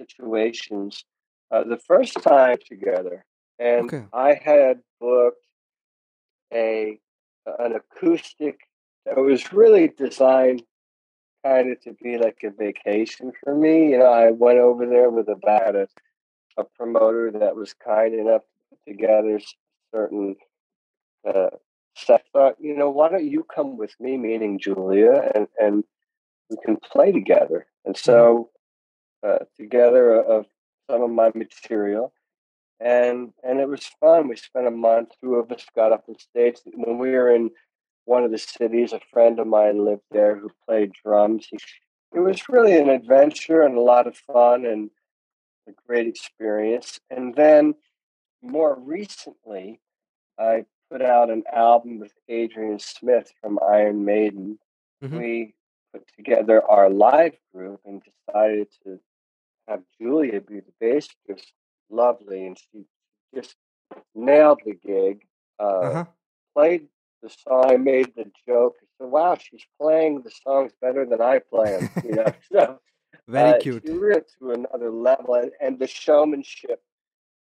[0.00, 1.04] situations.
[1.50, 3.24] Uh, the first time together,
[3.58, 4.04] and Okay.
[4.12, 5.36] I had booked
[6.52, 6.98] a
[7.58, 8.60] an acoustic
[9.04, 10.62] that was really designed
[11.44, 13.90] kind of to be like a vacation for me.
[13.90, 15.88] You know, I went over there with about a,
[16.60, 19.40] a promoter that was kind enough to put together
[19.94, 20.36] certain
[21.26, 21.50] uh.
[22.32, 25.84] Thought, you know, why don't you come with me, meaning Julia, and and
[26.48, 27.66] we can play together.
[27.84, 28.50] And so
[29.22, 30.46] uh, together of
[30.90, 32.12] some of my material,
[32.80, 34.28] and and it was fun.
[34.28, 35.10] We spent a month.
[35.20, 36.56] Two of us got up on stage.
[36.72, 37.50] When we were in
[38.06, 41.48] one of the cities, a friend of mine lived there who played drums.
[41.50, 41.58] He,
[42.14, 44.90] it was really an adventure and a lot of fun and
[45.70, 47.00] a great experience.
[47.10, 47.74] And then
[48.42, 49.80] more recently,
[50.38, 54.58] I put out an album with Adrian Smith from Iron Maiden.
[55.02, 55.18] Mhm.
[55.18, 55.54] We
[55.92, 59.00] put together our live group and decided to
[59.68, 61.08] have Julia be the bass.
[61.26, 61.52] Just
[61.90, 62.84] lovely, and she
[63.34, 63.56] just
[64.14, 65.26] nailed the gig.
[65.58, 66.04] Uh, Uh huh.
[66.54, 66.88] Played
[67.22, 67.70] the song.
[67.70, 68.76] I made the joke.
[68.98, 71.90] Said, "Wow, she's playing the songs better than I play them.
[72.04, 72.80] You know, so
[73.30, 73.86] Very uh, cute.
[73.86, 76.82] To another level, and, and the showmanship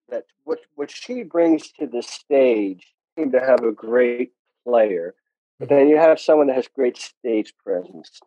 [0.10, 2.88] that what what she brings to the stage.
[3.18, 4.32] Seem to have a great
[4.66, 5.14] player,
[5.60, 8.22] but then you have someone that has great stage presence,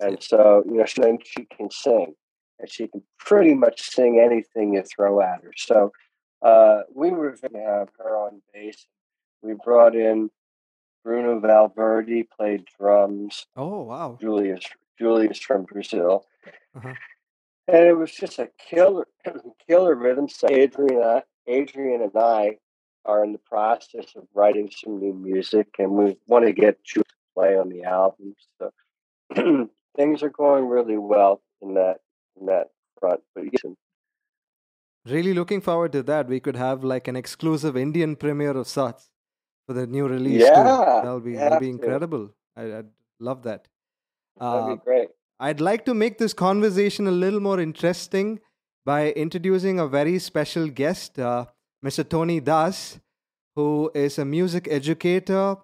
[0.00, 2.14] and so you know she, then she can sing,
[2.58, 5.52] and she can pretty much sing anything you throw at her.
[5.56, 5.92] So
[6.40, 8.86] uh, we were going to have her on bass.
[9.42, 10.30] We brought in
[11.04, 13.46] Bruno Valverde, played drums.
[13.54, 14.18] Oh wow.
[14.20, 14.64] Julius
[14.98, 16.26] Julius from Brazil.
[16.76, 16.94] Uh-huh.
[17.68, 19.06] And it was just a killer
[19.68, 20.28] killer rhythm.
[20.28, 22.58] So Adrian and I, Adrian and I
[23.04, 27.08] are in the process of writing some new music and we want to get Julius
[27.08, 28.34] to play on the album.
[28.58, 28.72] So
[29.96, 31.98] things are going really well in that
[32.38, 33.20] in that front.
[33.34, 33.74] But yes,
[35.04, 36.28] Really looking forward to that.
[36.28, 39.10] We could have like an exclusive Indian premiere of sorts
[39.66, 40.46] for the new release too.
[40.46, 42.30] Yeah, That'll be that'll be incredible.
[42.56, 43.66] I, I'd love that.
[44.38, 45.08] That'd Uh, be great.
[45.40, 48.40] I'd like to make this conversation a little more interesting
[48.84, 51.46] by introducing a very special guest, uh,
[51.84, 52.08] Mr.
[52.08, 53.00] Tony Das,
[53.56, 55.56] who is a music educator,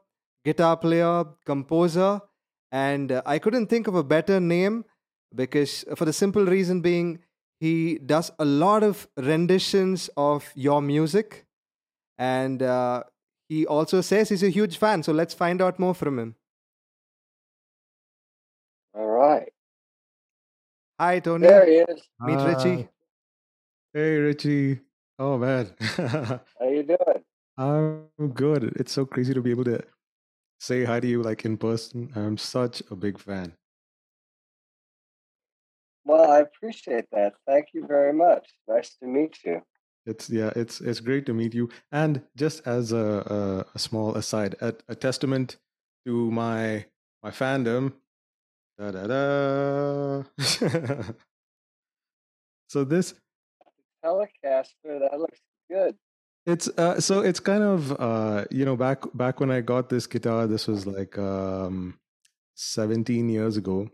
[0.45, 2.21] guitar player, composer,
[2.73, 4.85] and uh, I couldn't think of a better name
[5.35, 7.21] because, for the simple reason being,
[7.61, 11.47] he does a lot of renditions of your music,
[12.19, 13.03] and uh,
[13.49, 15.03] he also says he's a huge fan.
[15.03, 16.37] So let's find out more from him.
[19.19, 19.49] All right.
[21.01, 21.49] Hi, Tony.
[21.49, 22.03] There he is.
[22.21, 22.89] Meet Richie.
[23.93, 24.81] Hey, Richie.
[25.19, 25.75] Oh, man.
[25.81, 27.25] How you doing?
[27.57, 28.75] I'm good.
[28.77, 29.83] It's so crazy to be able to
[30.61, 32.13] say hi to you like in person.
[32.15, 33.55] I'm such a big fan.
[36.05, 37.33] Well, I appreciate that.
[37.45, 38.49] Thank you very much.
[38.69, 39.63] Nice to meet you.
[40.07, 41.71] It's yeah, it's it's great to meet you.
[41.91, 45.57] And just as a, a, a small aside, a, a testament
[46.07, 46.85] to my
[47.25, 47.95] my fandom.
[48.79, 50.23] Da da da.
[52.69, 53.15] so this
[54.05, 55.97] Telecaster, that looks good.
[56.47, 60.07] It's uh, so it's kind of uh, you know back back when I got this
[60.07, 61.99] guitar, this was like um,
[62.55, 63.91] 17 years ago,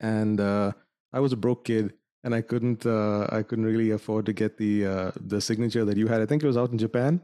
[0.00, 0.72] and uh,
[1.12, 4.58] I was a broke kid, and I couldn't uh, I couldn't really afford to get
[4.58, 6.20] the uh, the signature that you had.
[6.20, 7.20] I think it was out in Japan,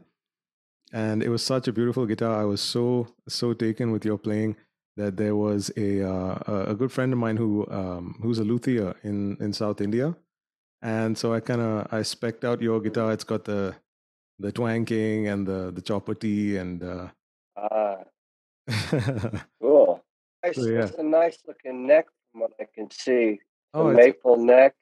[0.93, 2.39] and it was such a beautiful guitar.
[2.39, 4.55] I was so so taken with your playing
[4.97, 8.95] that there was a uh, a good friend of mine who um, who's a luthier
[9.03, 10.15] in in South India,
[10.81, 13.11] and so I kind of I specked out your guitar.
[13.11, 13.75] It's got the
[14.39, 17.07] the Twang King and the the chopper T and uh,
[17.57, 18.03] Ah,
[19.61, 20.03] cool.
[20.43, 20.85] Nice, so yeah.
[20.85, 23.39] It's a nice looking neck from what I can see.
[23.73, 24.75] The Oh, maple neck.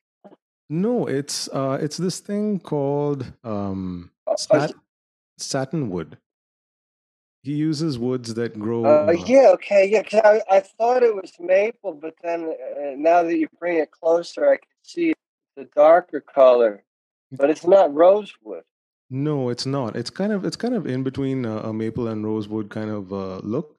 [0.69, 4.73] no, it's uh, it's this thing called um, Oh, sat
[5.37, 6.17] satin wood.
[7.43, 8.85] He uses woods that grow.
[8.85, 10.03] Uh, yeah, okay, yeah.
[10.03, 12.45] 'cause I, I thought it was maple, but then
[12.77, 15.13] uh, now that you bring it closer, I can see
[15.57, 16.83] the darker color.
[17.33, 18.63] But it's not rosewood.
[19.09, 19.95] no, it's not.
[19.95, 23.11] It's kind of it's kind of in between uh, a maple and rosewood kind of
[23.13, 23.75] uh, look,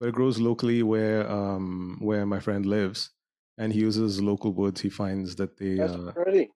[0.00, 3.10] but it grows locally where um, where my friend lives,
[3.58, 4.80] and he uses local woods.
[4.80, 6.50] He finds that they That's uh, pretty.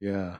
[0.00, 0.38] yeah.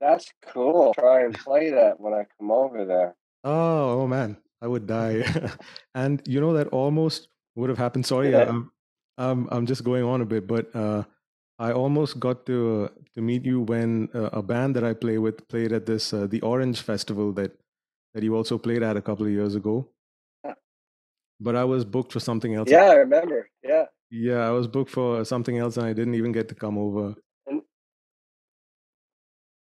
[0.00, 0.94] That's cool.
[0.94, 3.14] Try and play that when I come over there.
[3.44, 5.24] Oh, oh man, I would die.
[5.94, 8.06] and you know that almost would have happened.
[8.06, 8.48] Sorry, Yeah.
[8.48, 8.70] I'm
[9.18, 11.04] I'm I'm just going on a bit, but uh,
[11.58, 15.18] I almost got to uh, to meet you when uh, a band that I play
[15.18, 17.52] with played at this uh, the Orange Festival that
[18.14, 19.88] that you also played at a couple of years ago.
[20.44, 20.54] Huh.
[21.40, 22.70] But I was booked for something else.
[22.70, 23.48] Yeah, I remember.
[23.62, 23.84] Yeah.
[24.10, 27.14] Yeah, I was booked for something else, and I didn't even get to come over.
[27.46, 27.62] And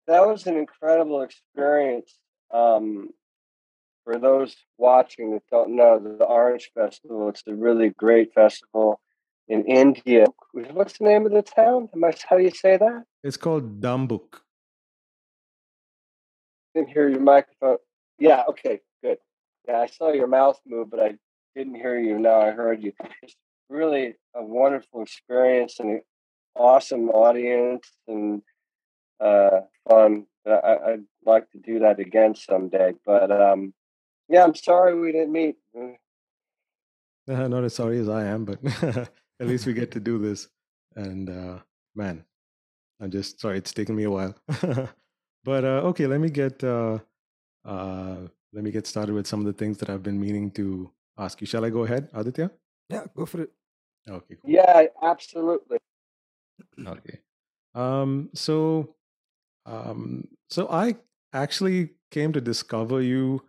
[0.08, 2.19] that was an incredible experience.
[2.54, 3.10] Um,
[4.06, 9.02] for those watching that don't know, the Orange Festival, it's a really great festival
[9.50, 10.28] in India.
[10.54, 11.89] What's the name of the town?
[11.94, 13.04] Am I, how do you say that?
[13.24, 14.41] It's called Dambuk.
[16.76, 17.78] didn't hear your microphone.
[18.20, 19.18] Yeah, okay, good.
[19.68, 21.15] Yeah, I saw your mouth move, but I
[21.56, 22.20] didn't hear you.
[22.20, 22.94] Now I heard you.
[23.24, 23.36] It's
[23.70, 26.02] really a wonderful experience and an
[26.56, 28.44] awesome audience and
[29.20, 30.28] uh, fun.
[30.46, 32.94] I, I- I'd like to do that again someday.
[33.04, 33.74] But um,
[34.29, 35.57] yeah, I'm sorry we didn't meet.
[37.27, 40.47] Uh, not as sorry as I am, but at least we get to do this.
[40.95, 41.59] And uh,
[41.95, 42.23] man,
[43.01, 44.35] I'm just sorry it's taken me a while.
[45.43, 46.99] but uh, okay, let me get uh,
[47.65, 48.17] uh,
[48.53, 51.41] let me get started with some of the things that I've been meaning to ask
[51.41, 51.47] you.
[51.47, 52.51] Shall I go ahead, Aditya?
[52.89, 53.51] Yeah, go for it.
[54.07, 54.51] Okay, cool.
[54.51, 55.79] Yeah, absolutely.
[56.85, 57.19] Okay.
[57.73, 58.95] Um, so,
[59.65, 60.95] um, so I
[61.33, 63.41] actually came to discover you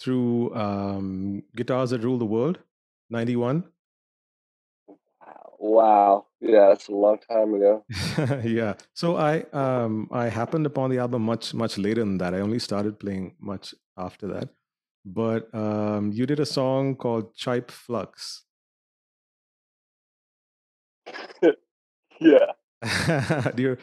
[0.00, 2.58] through um, Guitars That Rule the World,
[3.10, 3.64] 91.
[5.20, 5.56] Wow.
[5.58, 6.26] Wow.
[6.40, 7.84] Yeah, that's a long time ago.
[8.44, 8.74] yeah.
[8.94, 12.34] So I um I happened upon the album much much later than that.
[12.34, 14.50] I only started playing much after that.
[15.04, 18.44] But um you did a song called Chipe Flux.
[22.20, 22.52] yeah.
[23.54, 23.76] Do you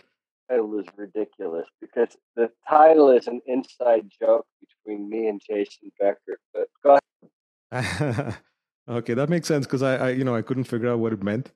[0.50, 6.40] title is ridiculous because the title is an inside joke between me and Jason Becker.
[6.54, 7.00] But go
[7.72, 8.38] ahead.
[8.90, 11.24] okay, that makes sense because I, I you know I couldn't figure out what it
[11.24, 11.52] meant.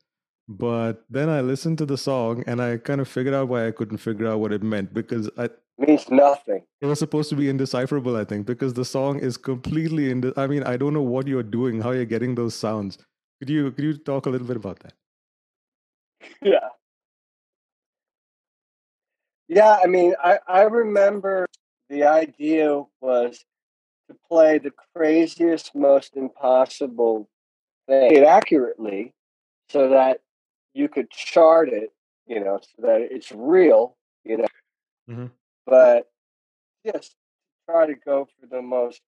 [0.49, 3.71] But then I listened to the song and I kind of figured out why I
[3.71, 6.63] couldn't figure out what it meant because I, means nothing.
[6.81, 10.47] It was supposed to be indecipherable, I think, because the song is completely inde- I
[10.47, 12.97] mean, I don't know what you're doing, how you're getting those sounds.
[13.39, 14.93] Could you could you talk a little bit about that?
[16.41, 16.69] Yeah.
[19.47, 21.47] Yeah, I mean, I, I remember
[21.89, 23.45] the idea was
[24.09, 27.29] to play the craziest, most impossible
[27.87, 29.13] thing accurately
[29.69, 30.21] so that
[30.73, 31.91] you could chart it,
[32.25, 34.47] you know, so that it's real, you know,
[35.09, 35.31] Mhm.
[35.65, 36.11] but
[36.85, 37.15] just
[37.69, 39.01] try to go for the most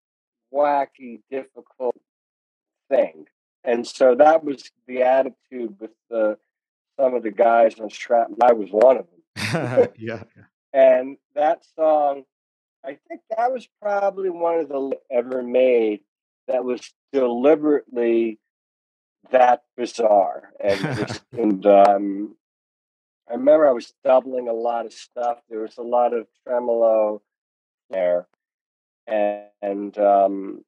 [0.53, 1.95] wacky, difficult
[2.89, 3.27] thing.
[3.63, 6.37] And so that was the attitude with the
[6.99, 8.29] some of the guys on Strap.
[8.41, 9.18] I was one of them.
[9.97, 10.23] yeah.
[10.73, 12.23] And that song,
[12.85, 16.01] I think that was probably one of the ever made
[16.47, 18.39] that was deliberately
[19.31, 20.51] that bizarre.
[20.59, 22.35] And, just, and um,
[23.29, 25.39] I remember I was doubling a lot of stuff.
[25.49, 27.21] There was a lot of tremolo
[27.89, 28.27] there.
[29.07, 30.65] and, and um,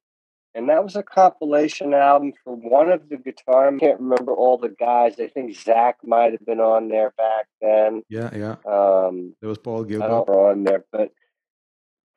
[0.54, 3.68] and that was a compilation album for one of the guitar.
[3.68, 5.18] I can't remember all the guys.
[5.18, 8.02] I think Zach might have been on there back then.
[8.08, 8.56] Yeah, yeah.
[8.66, 10.28] Um, There was Paul Gilbert.
[10.28, 11.12] on there, but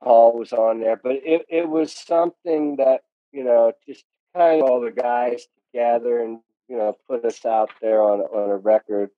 [0.04, 1.00] Paul was on there.
[1.02, 4.04] But it, it was something that you know just
[4.36, 8.50] kind of all the guys together and you know put us out there on on
[8.50, 9.12] a record.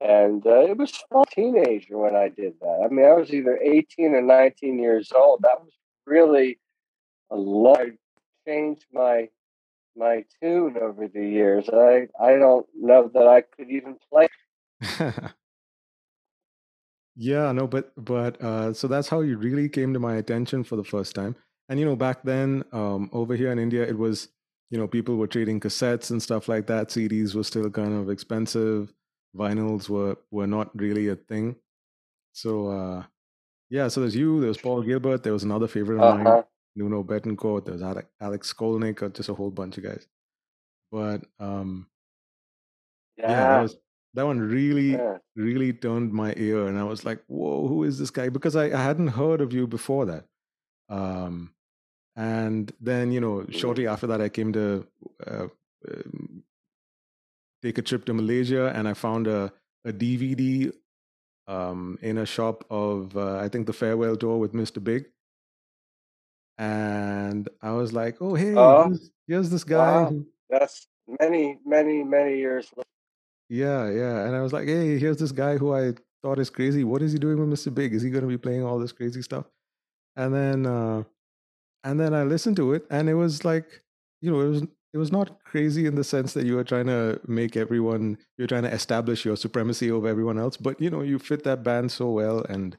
[0.00, 2.82] And uh, it was a teenager when I did that.
[2.84, 5.40] I mean, I was either 18 or 19 years old.
[5.42, 5.72] That was
[6.06, 6.60] really
[7.30, 7.80] a lot.
[8.48, 9.28] Changed my
[9.96, 11.68] my tune over the years.
[11.70, 14.28] I I don't know that I could even play.
[17.16, 20.76] yeah, no, but but uh, so that's how you really came to my attention for
[20.76, 21.36] the first time.
[21.68, 24.28] And you know, back then, um, over here in India, it was
[24.70, 26.88] you know people were trading cassettes and stuff like that.
[26.88, 28.92] CDs were still kind of expensive.
[29.36, 31.56] Vinyls were were not really a thing.
[32.34, 33.04] So uh,
[33.70, 36.36] yeah, so there's you, there was Paul Gilbert, there was another favorite of Uh mine.
[36.78, 40.06] Nuno Bettencourt, there was Alex, Alex Skolnick, uh, just a whole bunch of guys.
[40.92, 41.88] But um,
[43.16, 43.76] yeah, that was
[44.14, 45.18] that one really Yeah.
[45.36, 48.28] really turned my ear and i was like whoa who is this guy?
[48.30, 50.24] Because i, I hadn't heard of you before that.
[50.88, 51.52] Um,
[52.16, 54.86] and then you know shortly after that i came to
[55.26, 55.48] uh,
[55.88, 56.42] um,
[57.62, 59.52] take a trip to malaysia and i found a,
[59.84, 60.72] a dvd
[61.46, 65.06] um, in a shop of uh, i think the farewell tour with mr big
[66.58, 70.12] and i was like oh hey Oh, here's, here's this guy wow.
[70.50, 70.86] That's
[71.20, 72.70] many, many, many years.
[72.76, 72.88] later.
[73.48, 74.26] Yeah, yeah.
[74.26, 76.84] And I was like, hey, here's this guy who I thought is crazy.
[76.84, 77.74] What is he doing with Mr.
[77.74, 77.94] Big?
[77.94, 79.46] Is he going to be playing all this crazy stuff?
[80.16, 81.04] And then, uh,
[81.84, 83.82] and then I listened to it, and it was like,
[84.20, 84.62] you know, it was
[84.94, 88.48] it was not crazy in the sense that you were trying to make everyone, you're
[88.48, 90.56] trying to establish your supremacy over everyone else.
[90.56, 92.76] But you know, you fit that band so well, and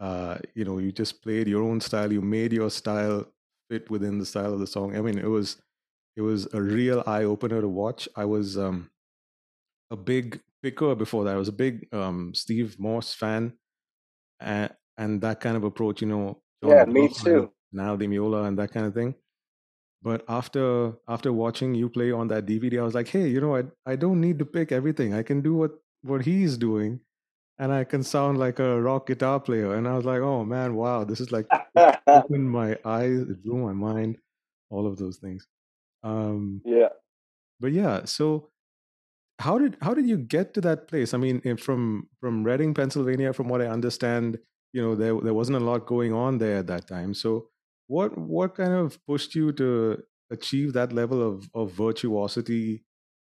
[0.00, 2.12] uh, you know, you just played your own style.
[2.12, 3.26] You made your style
[3.70, 4.96] fit within the style of the song.
[4.96, 5.60] I mean, it was
[6.16, 8.08] it was a real eye opener to watch.
[8.16, 8.90] I was um
[9.90, 11.34] a big picker before that.
[11.34, 13.56] I was a big um, Steve Morse fan,
[14.40, 17.52] and, and that kind of approach, you know, John Yeah, me too.
[17.78, 19.14] Al Di Meola and that kind of thing.
[20.02, 23.56] But after after watching you play on that DVD, I was like, hey, you know,
[23.56, 25.14] I I don't need to pick everything.
[25.14, 25.72] I can do what
[26.02, 27.00] what he's doing,
[27.58, 29.74] and I can sound like a rock guitar player.
[29.74, 31.46] And I was like, oh man, wow, this is like
[32.06, 34.18] opened my eyes, it blew my mind,
[34.70, 35.46] all of those things.
[36.04, 36.90] Um, yeah.
[37.58, 38.50] but yeah, so
[39.40, 41.14] how did how did you get to that place?
[41.14, 44.38] I mean, eh, from from Reading, Pennsylvania, from what I understand,
[44.72, 47.14] you know, there there wasn't a lot going on there at that time.
[47.14, 47.48] So
[47.88, 52.84] what what kind of pushed you to achieve that level of of virtuosity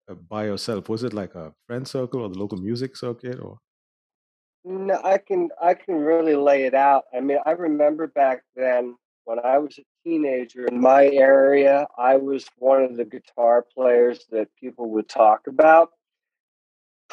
[0.09, 0.89] uh, by yourself?
[0.89, 3.57] Was it like a friend circle or the local music circuit or?
[4.63, 7.05] No, I can I can really lay it out.
[7.15, 8.95] I mean, I remember back then
[9.25, 14.25] when I was a teenager in my area, I was one of the guitar players
[14.31, 15.89] that people would talk about.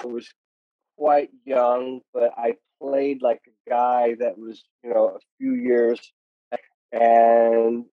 [0.02, 0.28] I was
[0.96, 6.00] quite young, but I played like a guy that was, you know, a few years.
[6.92, 7.84] And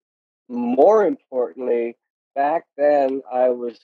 [0.50, 1.98] more importantly,
[2.36, 3.80] back then I was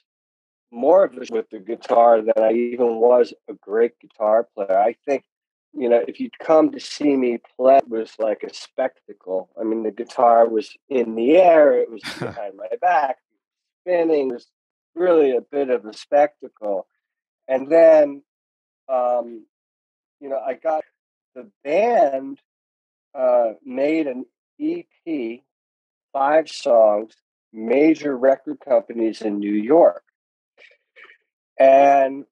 [0.70, 4.78] more of a with the guitar than I even was a great guitar player.
[4.78, 5.24] I think,
[5.74, 9.48] you know, if you'd come to see me play, it was like a spectacle.
[9.58, 13.16] I mean, the guitar was in the air, it was behind my back,
[13.80, 14.30] spinning.
[14.30, 14.46] It was
[14.94, 16.86] really a bit of a spectacle.
[17.48, 18.22] And then,
[18.88, 19.46] um,
[20.20, 20.84] you know, I got
[21.34, 22.38] the band
[23.14, 24.26] uh, made an
[24.60, 25.40] EP,
[26.12, 27.14] five songs,
[27.52, 30.04] major record companies in New York.
[31.58, 32.24] And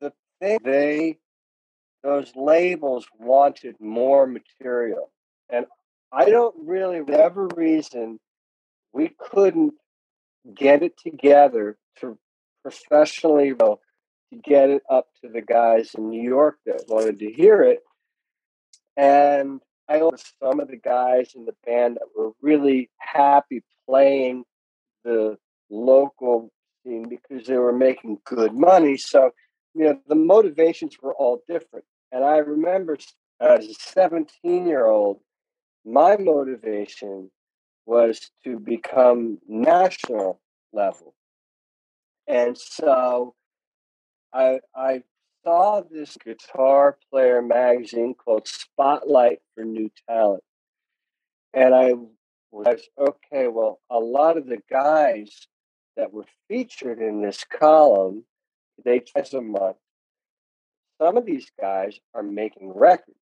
[0.00, 1.18] the thing they
[2.02, 5.10] those labels wanted more material.
[5.50, 5.66] And
[6.12, 8.18] I don't really whatever reason
[8.92, 9.74] we couldn't
[10.54, 12.18] get it together to
[12.62, 13.52] professionally
[14.30, 17.80] to get it up to the guys in New York that wanted to hear it.
[18.96, 24.44] And I know some of the guys in the band that were really happy playing
[25.04, 25.38] the
[25.70, 26.50] local
[26.84, 28.96] scene because they were making good money.
[28.96, 29.30] So,
[29.74, 31.84] you know, the motivations were all different.
[32.12, 32.96] And I remember
[33.40, 35.20] as a 17 year old,
[35.84, 37.30] my motivation
[37.86, 40.40] was to become national
[40.72, 41.14] level.
[42.26, 43.34] And so
[44.32, 45.02] I, I
[45.44, 50.42] saw this guitar player magazine called Spotlight for New Talent.
[51.54, 51.94] And I
[52.50, 55.48] was okay, well, a lot of the guys
[55.96, 58.24] that were featured in this column,
[58.84, 59.76] they twice a month.
[61.00, 63.18] Some of these guys are making records.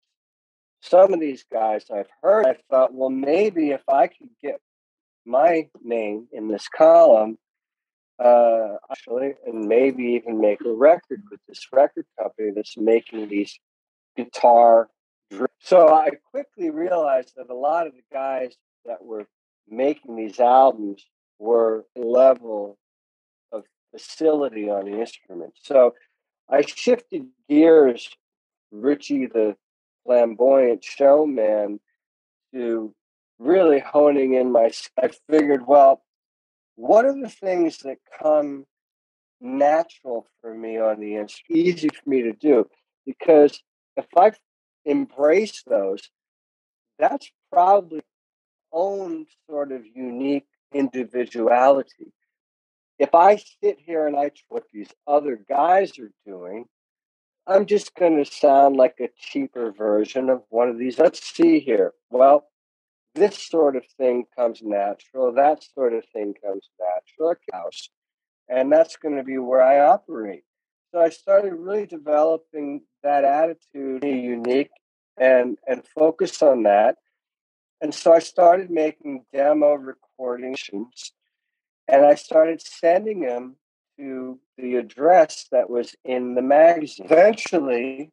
[0.80, 4.60] some of these guys I've heard, I thought, well, maybe if I could get
[5.24, 7.38] my name in this column,
[8.18, 13.58] uh, actually, and maybe even make a record with this record company that's making these
[14.16, 14.88] guitar.
[15.60, 18.54] So I quickly realized that a lot of the guys
[18.84, 19.26] that were
[19.68, 21.04] making these albums
[21.38, 22.78] were level
[23.96, 25.54] facility on the instrument.
[25.62, 25.94] So
[26.48, 28.08] I shifted gears,
[28.70, 29.56] Richie the
[30.04, 31.80] flamboyant showman,
[32.52, 32.94] to
[33.38, 34.70] really honing in my.
[35.02, 36.02] I figured, well,
[36.76, 38.66] what are the things that come
[39.40, 42.66] natural for me on the instrument, easy for me to do?
[43.04, 43.62] Because
[43.96, 44.32] if I
[44.84, 46.10] embrace those,
[46.98, 48.02] that's probably
[48.72, 52.12] own sort of unique individuality.
[52.98, 56.64] If I sit here and I what these other guys are doing,
[57.46, 60.98] I'm just going to sound like a cheaper version of one of these.
[60.98, 61.92] Let's see here.
[62.10, 62.48] Well,
[63.14, 65.32] this sort of thing comes natural.
[65.32, 67.34] That sort of thing comes natural.
[67.52, 67.88] House,
[68.48, 70.42] and that's going to be where I operate.
[70.92, 74.70] So I started really developing that attitude, unique,
[75.18, 76.96] and and focus on that.
[77.80, 80.70] And so I started making demo recordings
[81.88, 83.56] and I started sending them
[83.98, 87.06] to the address that was in the magazine.
[87.06, 88.10] Eventually,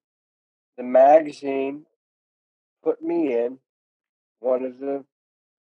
[0.78, 1.86] the magazine
[2.84, 3.59] put me in
[4.39, 5.05] one of the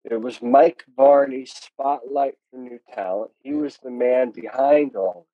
[0.05, 3.33] it was Mike Varney's Spotlight for New Talent.
[3.43, 5.27] He was the man behind all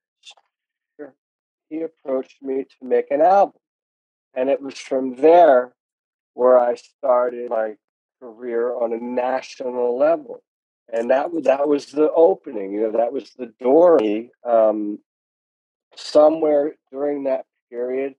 [0.98, 1.08] this.
[1.68, 3.60] He approached me to make an album.
[4.34, 5.72] And it was from there
[6.34, 7.76] where I started my
[8.20, 10.42] career on a national level.
[10.92, 13.98] And that was that was the opening, you know, that was the door.
[14.44, 15.00] Um,
[15.96, 18.14] somewhere during that period,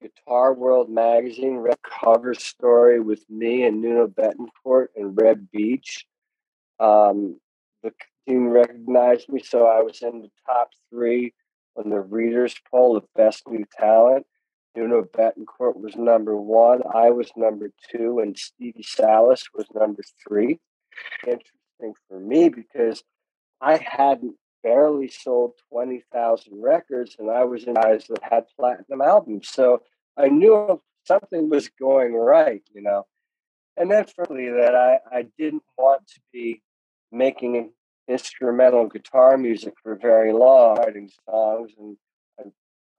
[0.00, 6.06] Guitar World magazine read cover story with me and Nuno Bettencourt and Reb Beach.
[6.80, 7.40] Um,
[7.82, 7.92] the
[8.26, 11.34] team recognized me, so I was in the top three
[11.76, 14.26] on the readers poll of best new talent.
[14.76, 16.82] Nuno Bettencourt was number one.
[16.94, 20.60] I was number two, and Stevie Salas was number three.
[21.80, 23.02] Interesting for me because
[23.60, 29.48] I hadn't barely sold 20,000 records, and I was in guys that had platinum albums.
[29.48, 29.82] So
[30.16, 33.06] I knew something was going right, you know.
[33.76, 36.62] And then finally, that I, I didn't want to be
[37.12, 37.72] making
[38.08, 41.96] instrumental guitar music for very long, writing songs, and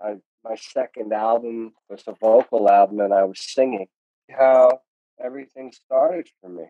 [0.01, 3.87] I, I my second album was a vocal album and I was singing.
[4.29, 4.79] How
[5.23, 6.65] everything started for me.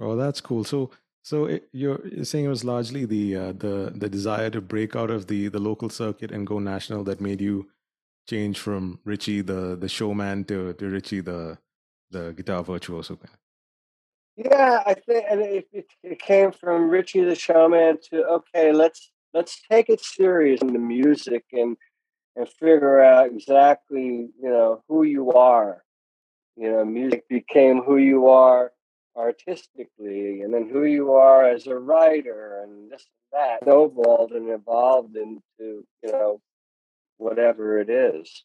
[0.00, 0.64] Oh, that's cool.
[0.64, 0.90] So,
[1.22, 4.96] so it, you're, you're saying it was largely the uh, the the desire to break
[4.96, 7.68] out of the the local circuit and go national that made you
[8.28, 11.58] change from Richie the the showman to to Richie the
[12.10, 13.18] the guitar virtuoso.
[14.36, 19.12] Yeah, I think, and it, it, it came from Richie the showman to okay, let's
[19.34, 21.76] let's take it serious in the music and
[22.36, 25.82] and figure out exactly you know who you are
[26.56, 28.72] you know music became who you are
[29.16, 34.50] artistically and then who you are as a writer and this and that snowballed and
[34.50, 36.40] evolved into you know
[37.18, 38.44] whatever it is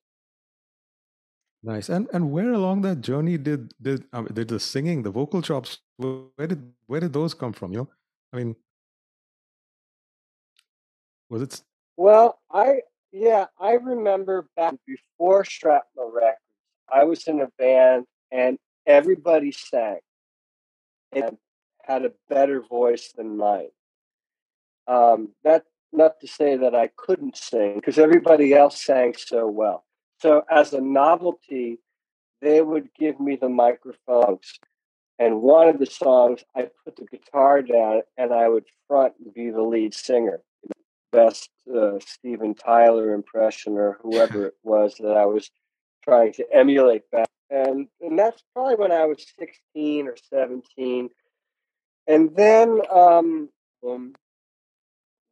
[1.63, 5.41] nice and and where along that journey did did um, did the singing the vocal
[5.41, 7.89] chops where did where did those come from you know
[8.33, 8.55] i mean
[11.29, 11.61] was it?
[11.97, 16.39] Well, I yeah, I remember back before Shrapnel Records,
[16.91, 19.99] I was in a band and everybody sang
[21.15, 21.37] and
[21.83, 23.69] had a better voice than mine.
[24.87, 29.85] Um, that not to say that I couldn't sing because everybody else sang so well.
[30.19, 31.79] So as a novelty,
[32.41, 34.59] they would give me the microphones.
[35.17, 39.33] And one of the songs, I put the guitar down and I would front and
[39.33, 40.41] be the lead singer
[41.15, 45.49] best uh, Steven Tyler impression or whoever it was that I was
[46.03, 47.29] trying to emulate back.
[47.49, 51.09] And, and that's probably when I was 16 or 17.
[52.07, 53.49] And then um,
[53.87, 54.13] um,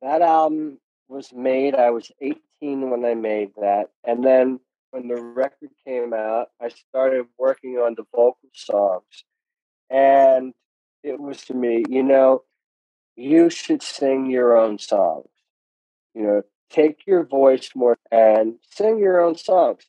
[0.01, 1.75] that album was made.
[1.75, 3.89] I was 18 when I made that.
[4.03, 4.59] And then
[4.91, 9.23] when the record came out, I started working on the vocal songs.
[9.89, 10.53] And
[11.03, 12.43] it was to me, you know,
[13.15, 15.27] you should sing your own songs
[16.13, 19.83] you know, take your voice more and sing your own songs.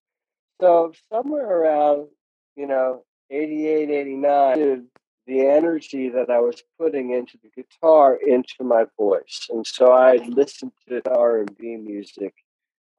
[0.61, 2.09] So somewhere around,
[2.57, 4.87] you know, 88, 89,
[5.27, 9.47] the energy that I was putting into the guitar into my voice.
[9.51, 12.35] And so I listened to R&B music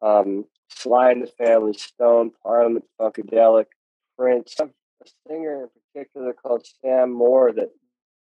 [0.01, 3.67] um, Sly and the Family Stone, Parliament Funkadelic,
[4.17, 4.55] Prince.
[4.59, 4.69] A
[5.27, 7.69] singer in particular called Sam Moore that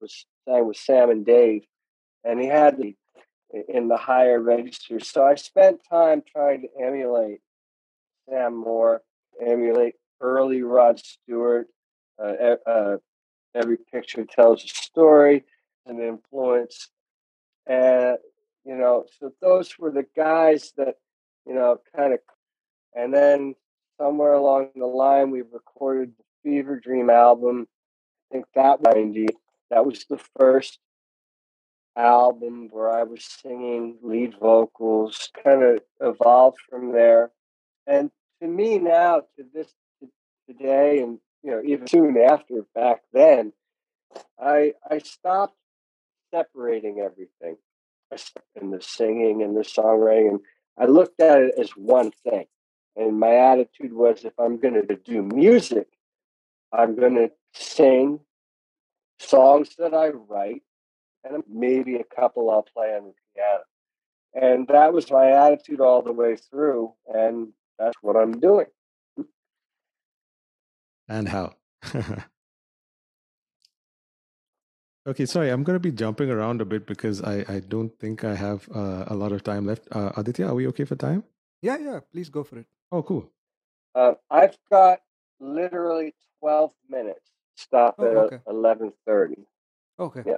[0.01, 1.63] was sang with Sam and Dave,
[2.23, 2.95] and he had the
[3.67, 4.99] in the higher register.
[4.99, 7.39] So I spent time trying to emulate
[8.29, 9.01] Sam Moore,
[9.43, 11.67] emulate early Rod Stewart.
[12.21, 12.97] Uh, uh,
[13.55, 15.45] every picture tells a story,
[15.85, 16.89] an influence,
[17.65, 18.17] and
[18.65, 20.95] you know, so those were the guys that
[21.45, 22.19] you know kind of,
[22.95, 23.55] and then
[23.99, 27.67] somewhere along the line we recorded the Fever Dream album.
[28.31, 29.27] I think that was 90.
[29.71, 30.79] That was the first
[31.95, 37.31] album where I was singing lead vocals, kind of evolved from there.
[37.87, 38.09] And
[38.41, 39.73] to me now, to this
[40.49, 43.53] today, and you know, even soon after back then,
[44.39, 45.55] I I stopped
[46.33, 47.57] separating everything.
[48.59, 50.39] In the singing and the songwriting, and
[50.75, 52.47] I looked at it as one thing.
[52.95, 55.87] And my attitude was, if I'm going to do music,
[56.73, 58.19] I'm going to sing
[59.19, 60.63] songs that I write
[61.23, 63.63] and maybe a couple I'll play on the piano.
[64.33, 68.67] And that was my attitude all the way through, and that's what I'm doing.
[71.09, 71.55] And how?
[75.07, 78.23] okay, sorry, I'm going to be jumping around a bit because I, I don't think
[78.23, 79.87] I have uh, a lot of time left.
[79.91, 81.23] Uh, Aditya, are we okay for time?
[81.61, 82.67] Yeah, yeah, please go for it.
[82.91, 83.29] Oh, cool.
[83.95, 85.01] Uh, I've got
[85.39, 87.31] literally 12 minutes.
[87.57, 88.39] Stop oh, at okay.
[88.47, 89.45] 11:30.
[89.99, 90.23] Okay.
[90.25, 90.35] Yeah.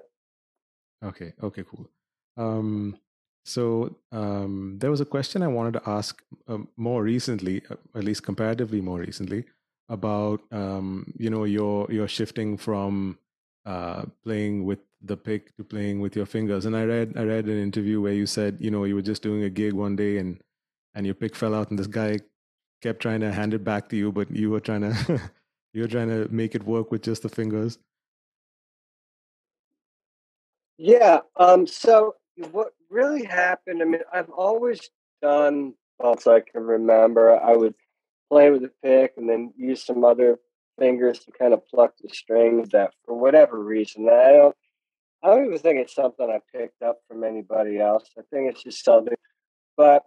[1.04, 1.34] Okay.
[1.44, 1.64] Okay.
[1.64, 1.88] Cool.
[2.36, 2.98] Um,
[3.46, 8.04] so um, there was a question I wanted to ask um, more recently, uh, at
[8.04, 9.46] least comparatively more recently,
[9.90, 13.18] about um, you know your your shifting from
[13.66, 16.66] uh, playing with the pick to playing with your fingers.
[16.66, 19.24] And I read I read an interview where you said you know you were just
[19.24, 20.40] doing a gig one day and
[20.96, 22.20] and your pick fell out and this guy
[22.82, 25.22] kept trying to hand it back to you, but you were trying to
[25.74, 27.78] you were trying to make it work with just the fingers.
[30.78, 31.20] Yeah.
[31.36, 32.16] Um, so
[32.52, 33.82] what really happened?
[33.82, 34.90] I mean, I've always
[35.22, 37.40] done bumps I can remember.
[37.40, 37.76] I would
[38.32, 40.40] play with a pick and then use some other
[40.80, 42.70] fingers to kind of pluck the strings.
[42.70, 44.56] That for whatever reason, I don't.
[45.24, 48.10] I don't even think it's something I picked up from anybody else.
[48.18, 49.14] I think it's just something.
[49.78, 50.04] But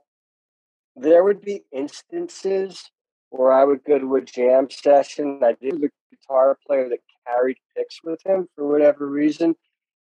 [0.96, 2.90] there would be instances
[3.30, 5.40] where I would go to a jam session.
[5.44, 9.54] I did a guitar player that carried picks with him for whatever reason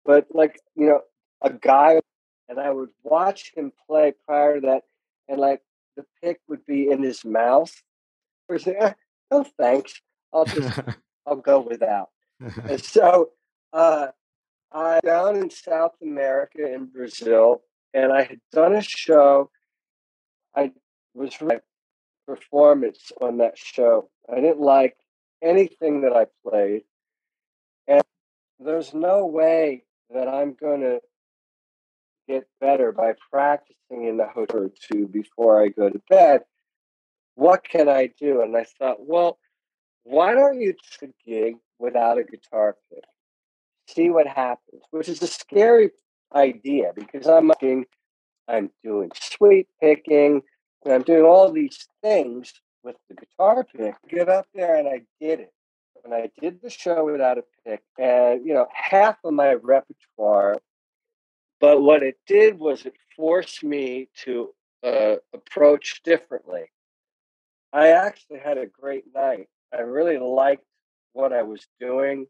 [0.04, 1.00] but like you know
[1.42, 2.00] a guy
[2.48, 4.82] and i would watch him play prior to that
[5.28, 5.60] and like
[5.96, 7.72] the pick would be in his mouth
[8.58, 8.92] say eh,
[9.30, 10.00] no thanks.
[10.32, 10.78] I'll just
[11.26, 12.10] i'll go without.
[12.40, 13.30] And so
[13.72, 14.08] uh
[14.72, 19.50] i down in south america in brazil and i had done a show.
[20.56, 20.72] I
[21.14, 21.60] was my
[22.26, 24.08] performance on that show.
[24.30, 24.96] I didn't like
[25.42, 26.82] anything that i played.
[27.86, 28.02] And
[28.58, 31.00] there's no way that I'm going to
[32.28, 36.42] get better by practicing in the hotel or two before I go to bed.
[37.34, 38.42] What can I do?
[38.42, 39.38] And I thought, well,
[40.04, 40.74] why don't you
[41.26, 43.04] gig without a guitar pick?
[43.88, 45.90] See what happens, which is a scary
[46.34, 47.84] idea because I'm doing,
[48.48, 50.42] I'm doing sweep picking,
[50.84, 53.94] and I'm doing all these things with the guitar pick.
[54.08, 55.52] Get up there and I did it
[56.04, 60.56] and I did the show without a pick, and you know, half of my repertoire.
[61.60, 64.50] But what it did was it forced me to
[64.82, 66.64] uh, approach differently.
[67.74, 69.48] I actually had a great night.
[69.76, 70.64] I really liked
[71.12, 72.26] what I was doing.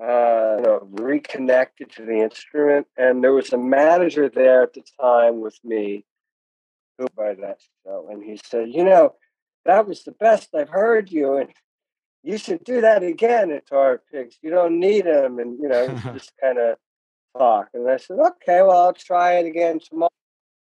[0.00, 4.82] Uh, you know, reconnected to the instrument, and there was a manager there at the
[5.00, 6.04] time with me,
[6.98, 9.14] who by that show, and he said, "You know,
[9.64, 11.48] that was the best I've heard you." And
[12.26, 14.36] you should do that again at Tar Pigs.
[14.42, 15.38] You don't need them.
[15.38, 16.76] And, you know, just kind of
[17.38, 17.68] talk.
[17.72, 20.10] And I said, okay, well, I'll try it again tomorrow.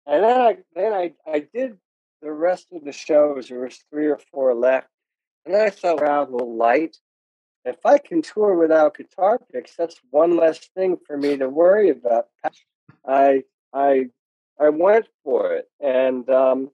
[0.05, 1.77] And then I, then I, I did
[2.23, 3.49] the rest of the shows.
[3.49, 4.87] There was three or four left.
[5.45, 6.97] And I thought, travel light.
[7.65, 11.89] If I can tour without guitar picks, that's one less thing for me to worry
[11.89, 12.25] about.
[13.07, 13.43] I,
[13.73, 14.07] I,
[14.59, 15.69] I went for it.
[15.79, 16.71] And um,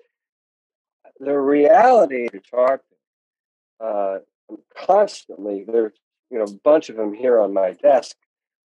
[1.20, 2.82] the reality of guitar
[3.80, 4.20] uh,
[4.76, 5.66] constantly.
[5.68, 5.94] There's
[6.30, 8.16] you know a bunch of them here on my desk.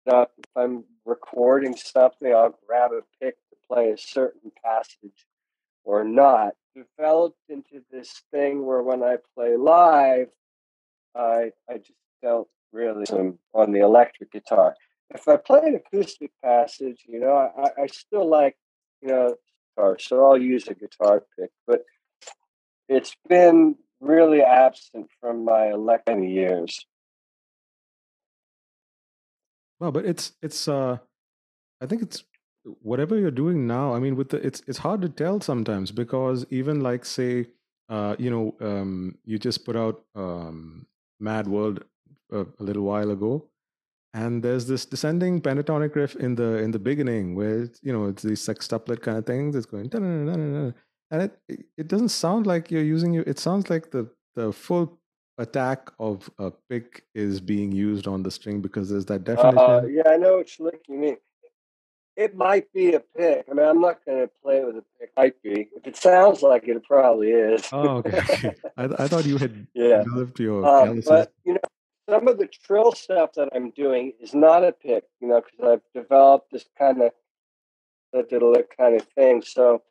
[0.07, 5.27] Now, if I'm recording something, I'll grab a pick to play a certain passage
[5.85, 6.55] or not.
[6.77, 10.29] Developed into this thing where when I play live,
[11.15, 13.07] I I just felt really
[13.55, 14.75] on the electric guitar.
[15.15, 18.57] If I play an acoustic passage, you know, I, I still like,
[19.01, 19.37] you know,
[19.75, 21.51] guitar, so I'll use a guitar pick.
[21.67, 21.85] But
[22.89, 26.85] it's been really absent from my electric years.
[29.81, 30.99] Well, but it's it's uh
[31.81, 32.23] I think it's
[32.83, 33.95] whatever you're doing now.
[33.95, 37.47] I mean, with the it's it's hard to tell sometimes because even like say,
[37.89, 40.87] uh, you know, um, you just put out um,
[41.21, 41.85] Mad World
[42.31, 43.49] a, a little while ago,
[44.15, 48.07] and there's this descending pentatonic riff in the in the beginning where it's, you know
[48.07, 49.55] it's these sextuplet kind of things.
[49.55, 49.91] It's going
[51.11, 51.39] and it
[51.77, 53.25] it doesn't sound like you're using your.
[53.25, 54.99] It sounds like the the full
[55.39, 59.59] attack of a pick is being used on the string because there's that definition.
[59.59, 61.17] Uh, yeah, I know what you mean.
[62.17, 63.47] It might be a pick.
[63.51, 65.11] I mean, I'm not going to play with a pick.
[65.17, 65.69] Might be.
[65.77, 67.69] If it sounds like it, it probably is.
[67.73, 68.19] Oh, okay.
[68.31, 68.55] okay.
[68.77, 70.03] I, I thought you had yeah.
[70.03, 70.65] developed your.
[70.67, 71.61] Um, but you know,
[72.09, 75.05] some of the trill stuff that I'm doing is not a pick.
[75.21, 77.13] You know, because I've developed this kind of
[78.79, 79.43] kind of thing.
[79.43, 79.83] So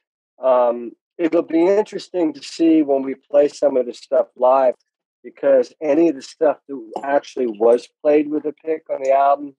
[0.43, 4.75] um, it'll be interesting to see when we play some of this stuff live
[5.23, 9.55] because any of the stuff that actually was played with a pick on the album,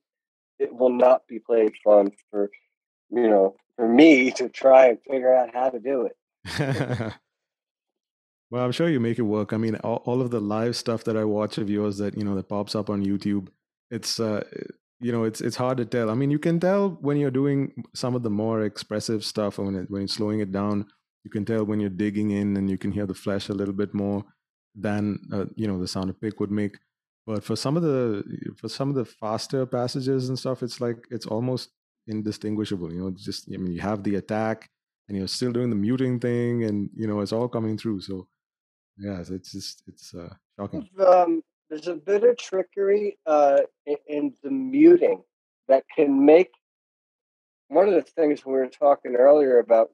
[0.59, 2.51] it will not be played fun for
[3.11, 6.17] you know for me to try and figure out how to do it.
[8.51, 9.53] well, I'm sure you make it work.
[9.53, 12.25] I mean, all, all, of the live stuff that I watch of yours that you
[12.25, 13.49] know that pops up on YouTube,
[13.91, 14.45] it's uh,
[15.01, 16.11] you know it's it's hard to tell.
[16.11, 19.75] I mean, you can tell when you're doing some of the more expressive stuff, when
[19.75, 20.87] it, when you're slowing it down.
[21.25, 23.75] You can tell when you're digging in, and you can hear the flesh a little
[23.75, 24.25] bit more
[24.77, 26.77] than uh, you know the sound of pick would make
[27.27, 28.23] but for some of the
[28.57, 31.71] for some of the faster passages and stuff it's like it's almost
[32.07, 34.71] indistinguishable you know just i mean you have the attack
[35.09, 38.01] and you're still doing the muting thing and you know it's all coming through.
[38.01, 38.27] So
[38.99, 40.89] yeah it's just it's uh shocking.
[41.05, 45.23] Um, there's a bit of trickery uh in, in the muting
[45.69, 46.51] that can make
[47.69, 49.91] one of the things we were talking earlier about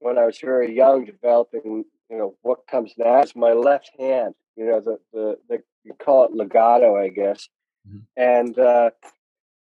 [0.00, 3.36] when I was very young, developing you know what comes next?
[3.36, 7.48] My left hand you know the the, the you call it legato i guess.
[7.86, 7.98] Mm-hmm.
[8.16, 8.90] and uh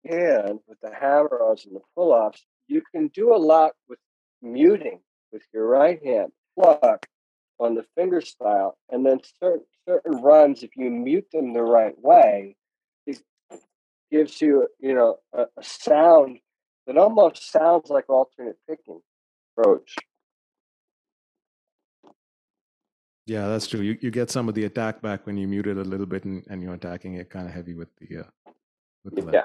[0.05, 3.99] and with the hammer-ons and the pull-offs you can do a lot with
[4.43, 5.01] muting
[5.32, 6.32] with your right hand.
[6.59, 7.07] Pluck
[7.61, 11.95] on the finger style and then certain certain runs if you mute them the right
[11.99, 12.57] way
[13.07, 13.20] it
[14.11, 16.39] gives you you know a, a sound
[16.86, 19.01] that almost sounds like alternate picking
[19.57, 19.95] approach
[23.28, 23.80] Yeah, that's true.
[23.80, 26.24] You you get some of the attack back when you mute it a little bit
[26.24, 28.50] and, and you're attacking it kind of heavy with the uh,
[29.04, 29.44] with the yeah.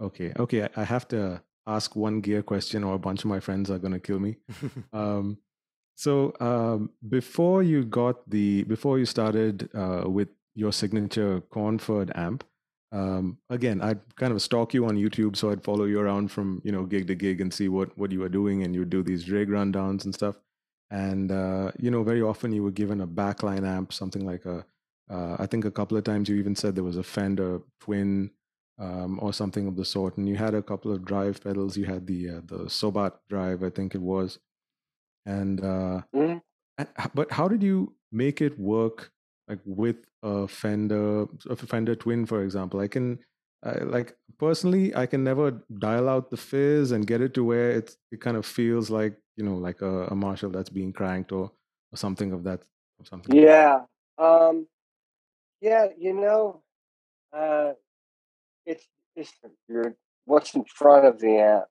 [0.00, 0.68] Okay, okay.
[0.74, 4.00] I have to ask one gear question, or a bunch of my friends are gonna
[4.00, 4.36] kill me.
[4.92, 5.38] um,
[5.94, 12.42] so um, before you got the before you started uh, with your signature Cornford amp,
[12.90, 16.60] um, again, I'd kind of stalk you on YouTube, so I'd follow you around from
[16.64, 19.04] you know gig to gig and see what what you were doing, and you'd do
[19.04, 20.34] these rig rundowns and stuff
[20.94, 24.64] and uh, you know very often you were given a backline amp something like a
[25.10, 28.30] uh, I think a couple of times you even said there was a fender twin
[28.78, 30.16] um, or something of the sort.
[30.16, 31.76] And you had a couple of drive pedals.
[31.76, 34.38] You had the uh, the Sobbat drive i think it was.
[35.26, 36.38] And, uh, mm-hmm.
[36.78, 39.10] and but how did you make it work
[39.48, 42.80] like with a fender a fender twin for example?
[42.80, 43.18] I can
[43.82, 47.96] like personally i can never dial out the fizz and get it to where it,
[48.10, 51.50] it kind of feels like you know like a, a Marshall that's being cranked or,
[51.92, 52.60] or something of that
[52.98, 53.80] or something yeah
[54.18, 54.66] um
[55.60, 56.62] yeah you know
[57.32, 57.72] uh
[58.66, 58.86] it's
[59.16, 59.32] it's
[59.68, 59.94] you're
[60.26, 61.64] what's in front of the amp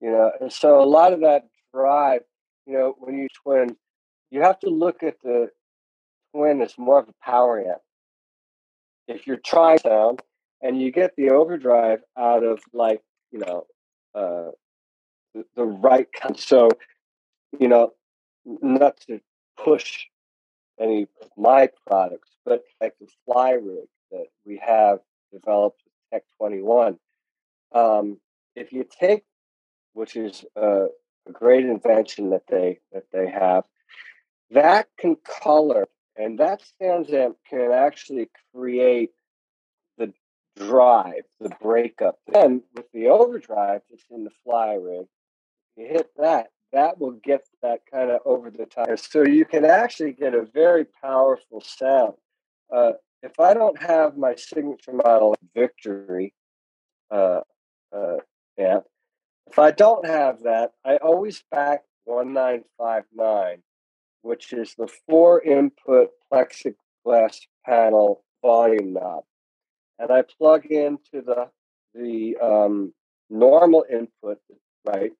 [0.00, 2.22] you know and so a lot of that drive
[2.66, 3.76] you know when you twin
[4.30, 5.50] you have to look at the
[6.32, 7.80] twin as more of a power amp.
[9.08, 10.22] If you're trying sound
[10.62, 13.66] and you get the overdrive out of like you know
[14.14, 14.50] uh,
[15.54, 16.38] the, right kind.
[16.38, 16.68] So
[17.58, 17.92] you know,
[18.44, 19.20] not to
[19.62, 20.06] push
[20.78, 24.98] any of my products, but like the fly rig that we have
[25.32, 26.98] developed with Tech 21.
[27.72, 28.18] Um,
[28.56, 29.24] if you take,
[29.92, 30.86] which is a,
[31.28, 33.64] a great invention that they that they have,
[34.50, 35.86] that can color
[36.16, 39.10] and that SansAmp can actually create
[40.60, 42.18] drive, the breakup.
[42.32, 45.06] Then with the overdrive that's in the fly rig,
[45.76, 48.88] you hit that, that will get that kind of over the top.
[48.98, 52.14] So you can actually get a very powerful sound.
[52.72, 52.92] Uh,
[53.22, 56.34] if I don't have my signature model Victory
[57.10, 57.40] uh,
[57.94, 58.16] uh,
[58.58, 58.84] amp,
[59.46, 63.62] if I don't have that, I always back 1959,
[64.22, 69.24] which is the four input plexiglass panel volume knob
[70.00, 71.48] and I plug into the
[71.94, 72.94] the um,
[73.28, 74.38] normal input,
[74.84, 75.12] right?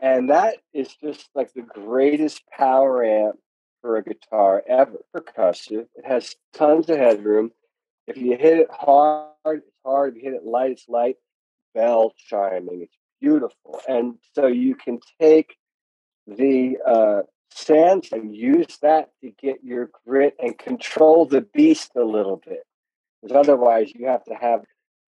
[0.00, 3.38] And that is just like the greatest power amp
[3.80, 4.98] for a guitar ever.
[5.14, 5.86] Percussive.
[5.94, 7.52] It has tons of headroom.
[8.06, 10.16] If you hit it hard, it's hard.
[10.16, 11.16] If you hit it light, it's light.
[11.74, 12.82] Bell chiming.
[12.82, 13.80] It's beautiful.
[13.88, 15.56] And so you can take
[16.26, 22.04] the uh, sense and use that to get your grit and control the beast a
[22.04, 22.64] little bit.
[23.24, 24.64] Because otherwise, you have to have,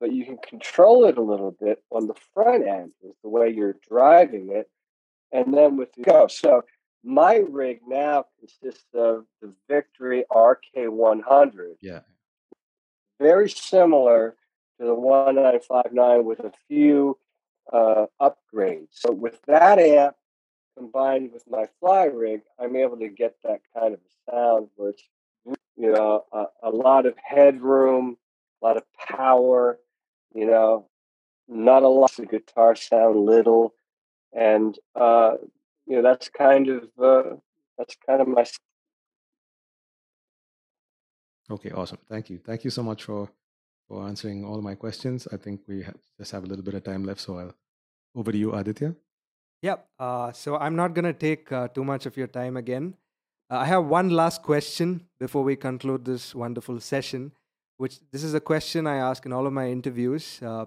[0.01, 3.51] but you can control it a little bit on the front end, is the way
[3.51, 4.69] you're driving it.
[5.31, 6.27] And then with the go.
[6.27, 6.65] So
[7.05, 11.77] my rig now consists of the Victory RK100.
[11.81, 12.01] Yeah.
[13.21, 14.35] Very similar
[14.81, 17.17] to the 1959 with a few
[17.73, 18.89] uh, upgrades.
[18.91, 20.17] So with that amp
[20.77, 25.05] combined with my fly rig, I'm able to get that kind of sound where it's
[25.81, 28.17] you know a, a lot of headroom,
[28.61, 29.79] a lot of power,
[30.35, 30.89] you know,
[31.49, 33.75] not a lot of guitar sound little,
[34.33, 35.33] and uh,
[35.87, 37.37] you know that's kind of uh,
[37.79, 38.45] that's kind of my.
[41.51, 41.99] Okay, awesome.
[42.09, 42.39] Thank you.
[42.39, 43.31] Thank you so much for
[43.89, 45.27] for answering all my questions.
[45.33, 47.55] I think we have, just have a little bit of time left, so I'll
[48.15, 48.95] over to you, Aditya.
[49.63, 49.89] Yep.
[49.99, 52.95] Uh, so I'm not going to take uh, too much of your time again.
[53.51, 57.33] Uh, I have one last question before we conclude this wonderful session,
[57.79, 60.41] which this is a question I ask in all of my interviews.
[60.41, 60.67] Uh,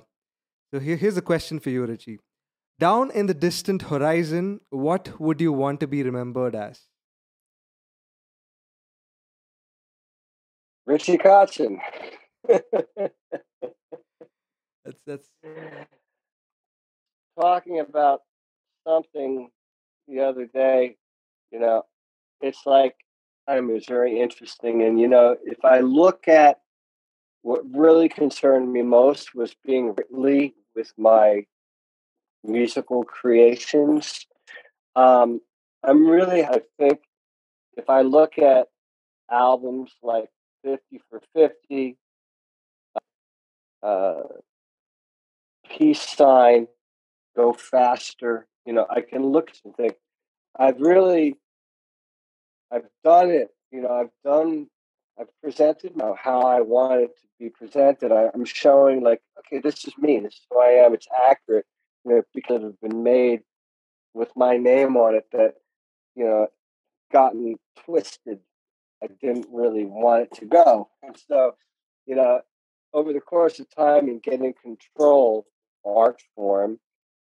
[0.73, 2.19] so here, here's a question for you, Richie.
[2.79, 6.81] Down in the distant horizon, what would you want to be remembered as?
[10.85, 11.77] Richie Kotzen.
[12.49, 12.67] that's
[15.07, 15.29] that's
[17.39, 18.23] talking about
[18.85, 19.49] something
[20.09, 20.97] the other day.
[21.51, 21.85] You know,
[22.43, 22.95] it's like
[23.47, 26.59] time is very interesting, and you know, if I look at
[27.43, 31.45] what really concerned me most was being really with my
[32.43, 34.25] musical creations.
[34.95, 35.41] Um,
[35.83, 36.99] I'm really, I think,
[37.75, 38.67] if I look at
[39.29, 40.29] albums like
[40.63, 41.97] 50 for 50,
[43.81, 44.21] uh,
[45.69, 46.67] peace sign,
[47.35, 48.47] go faster.
[48.65, 49.95] You know, I can look and think,
[50.57, 51.35] I've really,
[52.73, 53.49] I've done it.
[53.71, 54.67] You know, I've done,
[55.19, 58.11] I've presented how I want it to be presented.
[58.11, 60.19] I, am showing like, okay, this is me.
[60.19, 60.93] This is who I am.
[60.93, 61.65] It's accurate.
[62.05, 63.41] You know, because it's been made
[64.13, 65.53] with my name on it that,
[66.15, 66.47] you know,
[67.11, 67.55] gotten
[67.85, 68.39] twisted.
[69.03, 70.89] I didn't really want it to go.
[71.01, 71.55] And so,
[72.05, 72.41] you know,
[72.93, 75.45] over the course of time and getting control
[75.85, 76.79] art form,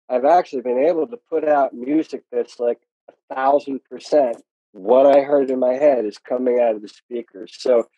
[0.08, 4.42] I've actually been able to put out music that's like a thousand percent
[4.72, 7.54] what I heard in my head is coming out of the speakers.
[7.58, 7.88] So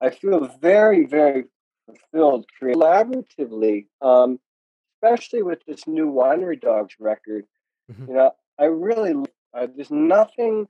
[0.00, 1.44] I feel very, very
[1.86, 4.40] fulfilled collaboratively, um,
[4.96, 7.44] especially with this new Winery Dogs record.
[7.90, 8.08] Mm-hmm.
[8.08, 9.14] You know, I really,
[9.52, 10.66] uh, there's nothing,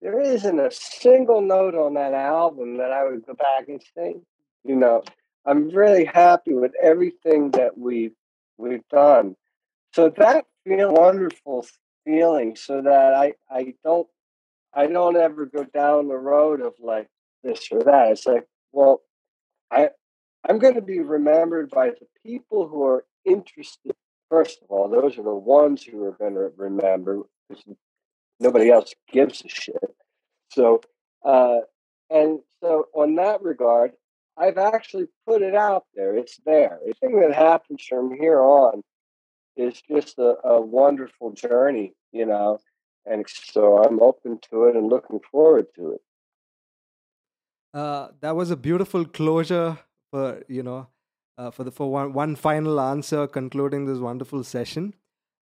[0.00, 4.22] there isn't a single note on that album that I would go back and sing.
[4.64, 5.02] You know,
[5.44, 8.14] I'm really happy with everything that we've
[8.58, 9.36] we've done.
[9.94, 11.66] So that feel wonderful
[12.04, 14.08] feeling, so that I I don't
[14.74, 17.08] I don't ever go down the road of like
[17.42, 18.12] this or that.
[18.12, 19.02] It's like, well,
[19.70, 19.90] I
[20.48, 23.94] I'm going to be remembered by the people who are interested.
[24.30, 27.64] First of all, those are the ones who are going to remember because
[28.40, 29.76] nobody else gives a shit.
[30.50, 30.80] So,
[31.24, 31.60] uh,
[32.10, 33.92] and so on that regard,
[34.36, 36.16] I've actually put it out there.
[36.16, 36.78] It's there.
[36.84, 38.82] Anything that happens from here on
[39.56, 42.58] is just a, a wonderful journey, you know.
[43.10, 46.02] And so I'm open to it and looking forward to it.
[47.74, 49.78] Uh, that was a beautiful closure
[50.10, 50.86] for you know
[51.36, 54.94] uh, for the for one one final answer concluding this wonderful session.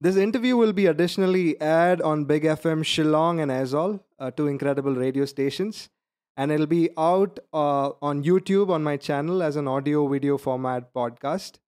[0.02, 4.96] This interview will be additionally aired on Big FM Shillong and Aizawl, uh, two incredible
[4.96, 5.90] radio stations
[6.38, 10.94] and it'll be out uh, on YouTube on my channel as an audio video format
[10.94, 11.60] podcast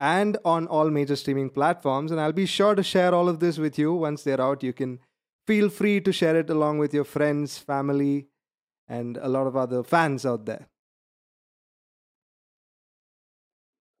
[0.00, 2.10] and on all major streaming platforms.
[2.10, 4.62] And I'll be sure to share all of this with you once they're out.
[4.62, 4.98] You can
[5.46, 8.28] feel free to share it along with your friends, family,
[8.88, 10.68] and a lot of other fans out there.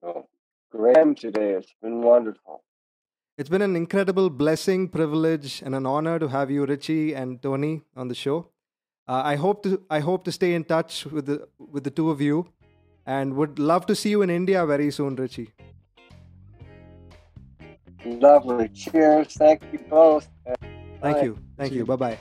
[0.02, 0.26] Oh,
[0.70, 1.52] Graham today.
[1.52, 2.62] It's been wonderful.
[3.36, 7.82] It's been an incredible blessing, privilege, and an honor to have you, Richie and Tony,
[7.96, 8.50] on the show.
[9.08, 12.10] Uh, I hope to I hope to stay in touch with the with the two
[12.10, 12.46] of you,
[13.04, 15.50] and would love to see you in India very soon, Richie.
[18.04, 18.68] Lovely.
[18.68, 19.34] Cheers.
[19.34, 20.28] Thank you both.
[21.04, 21.38] Thank you.
[21.58, 21.84] Thank you.
[21.84, 22.18] Bye bye.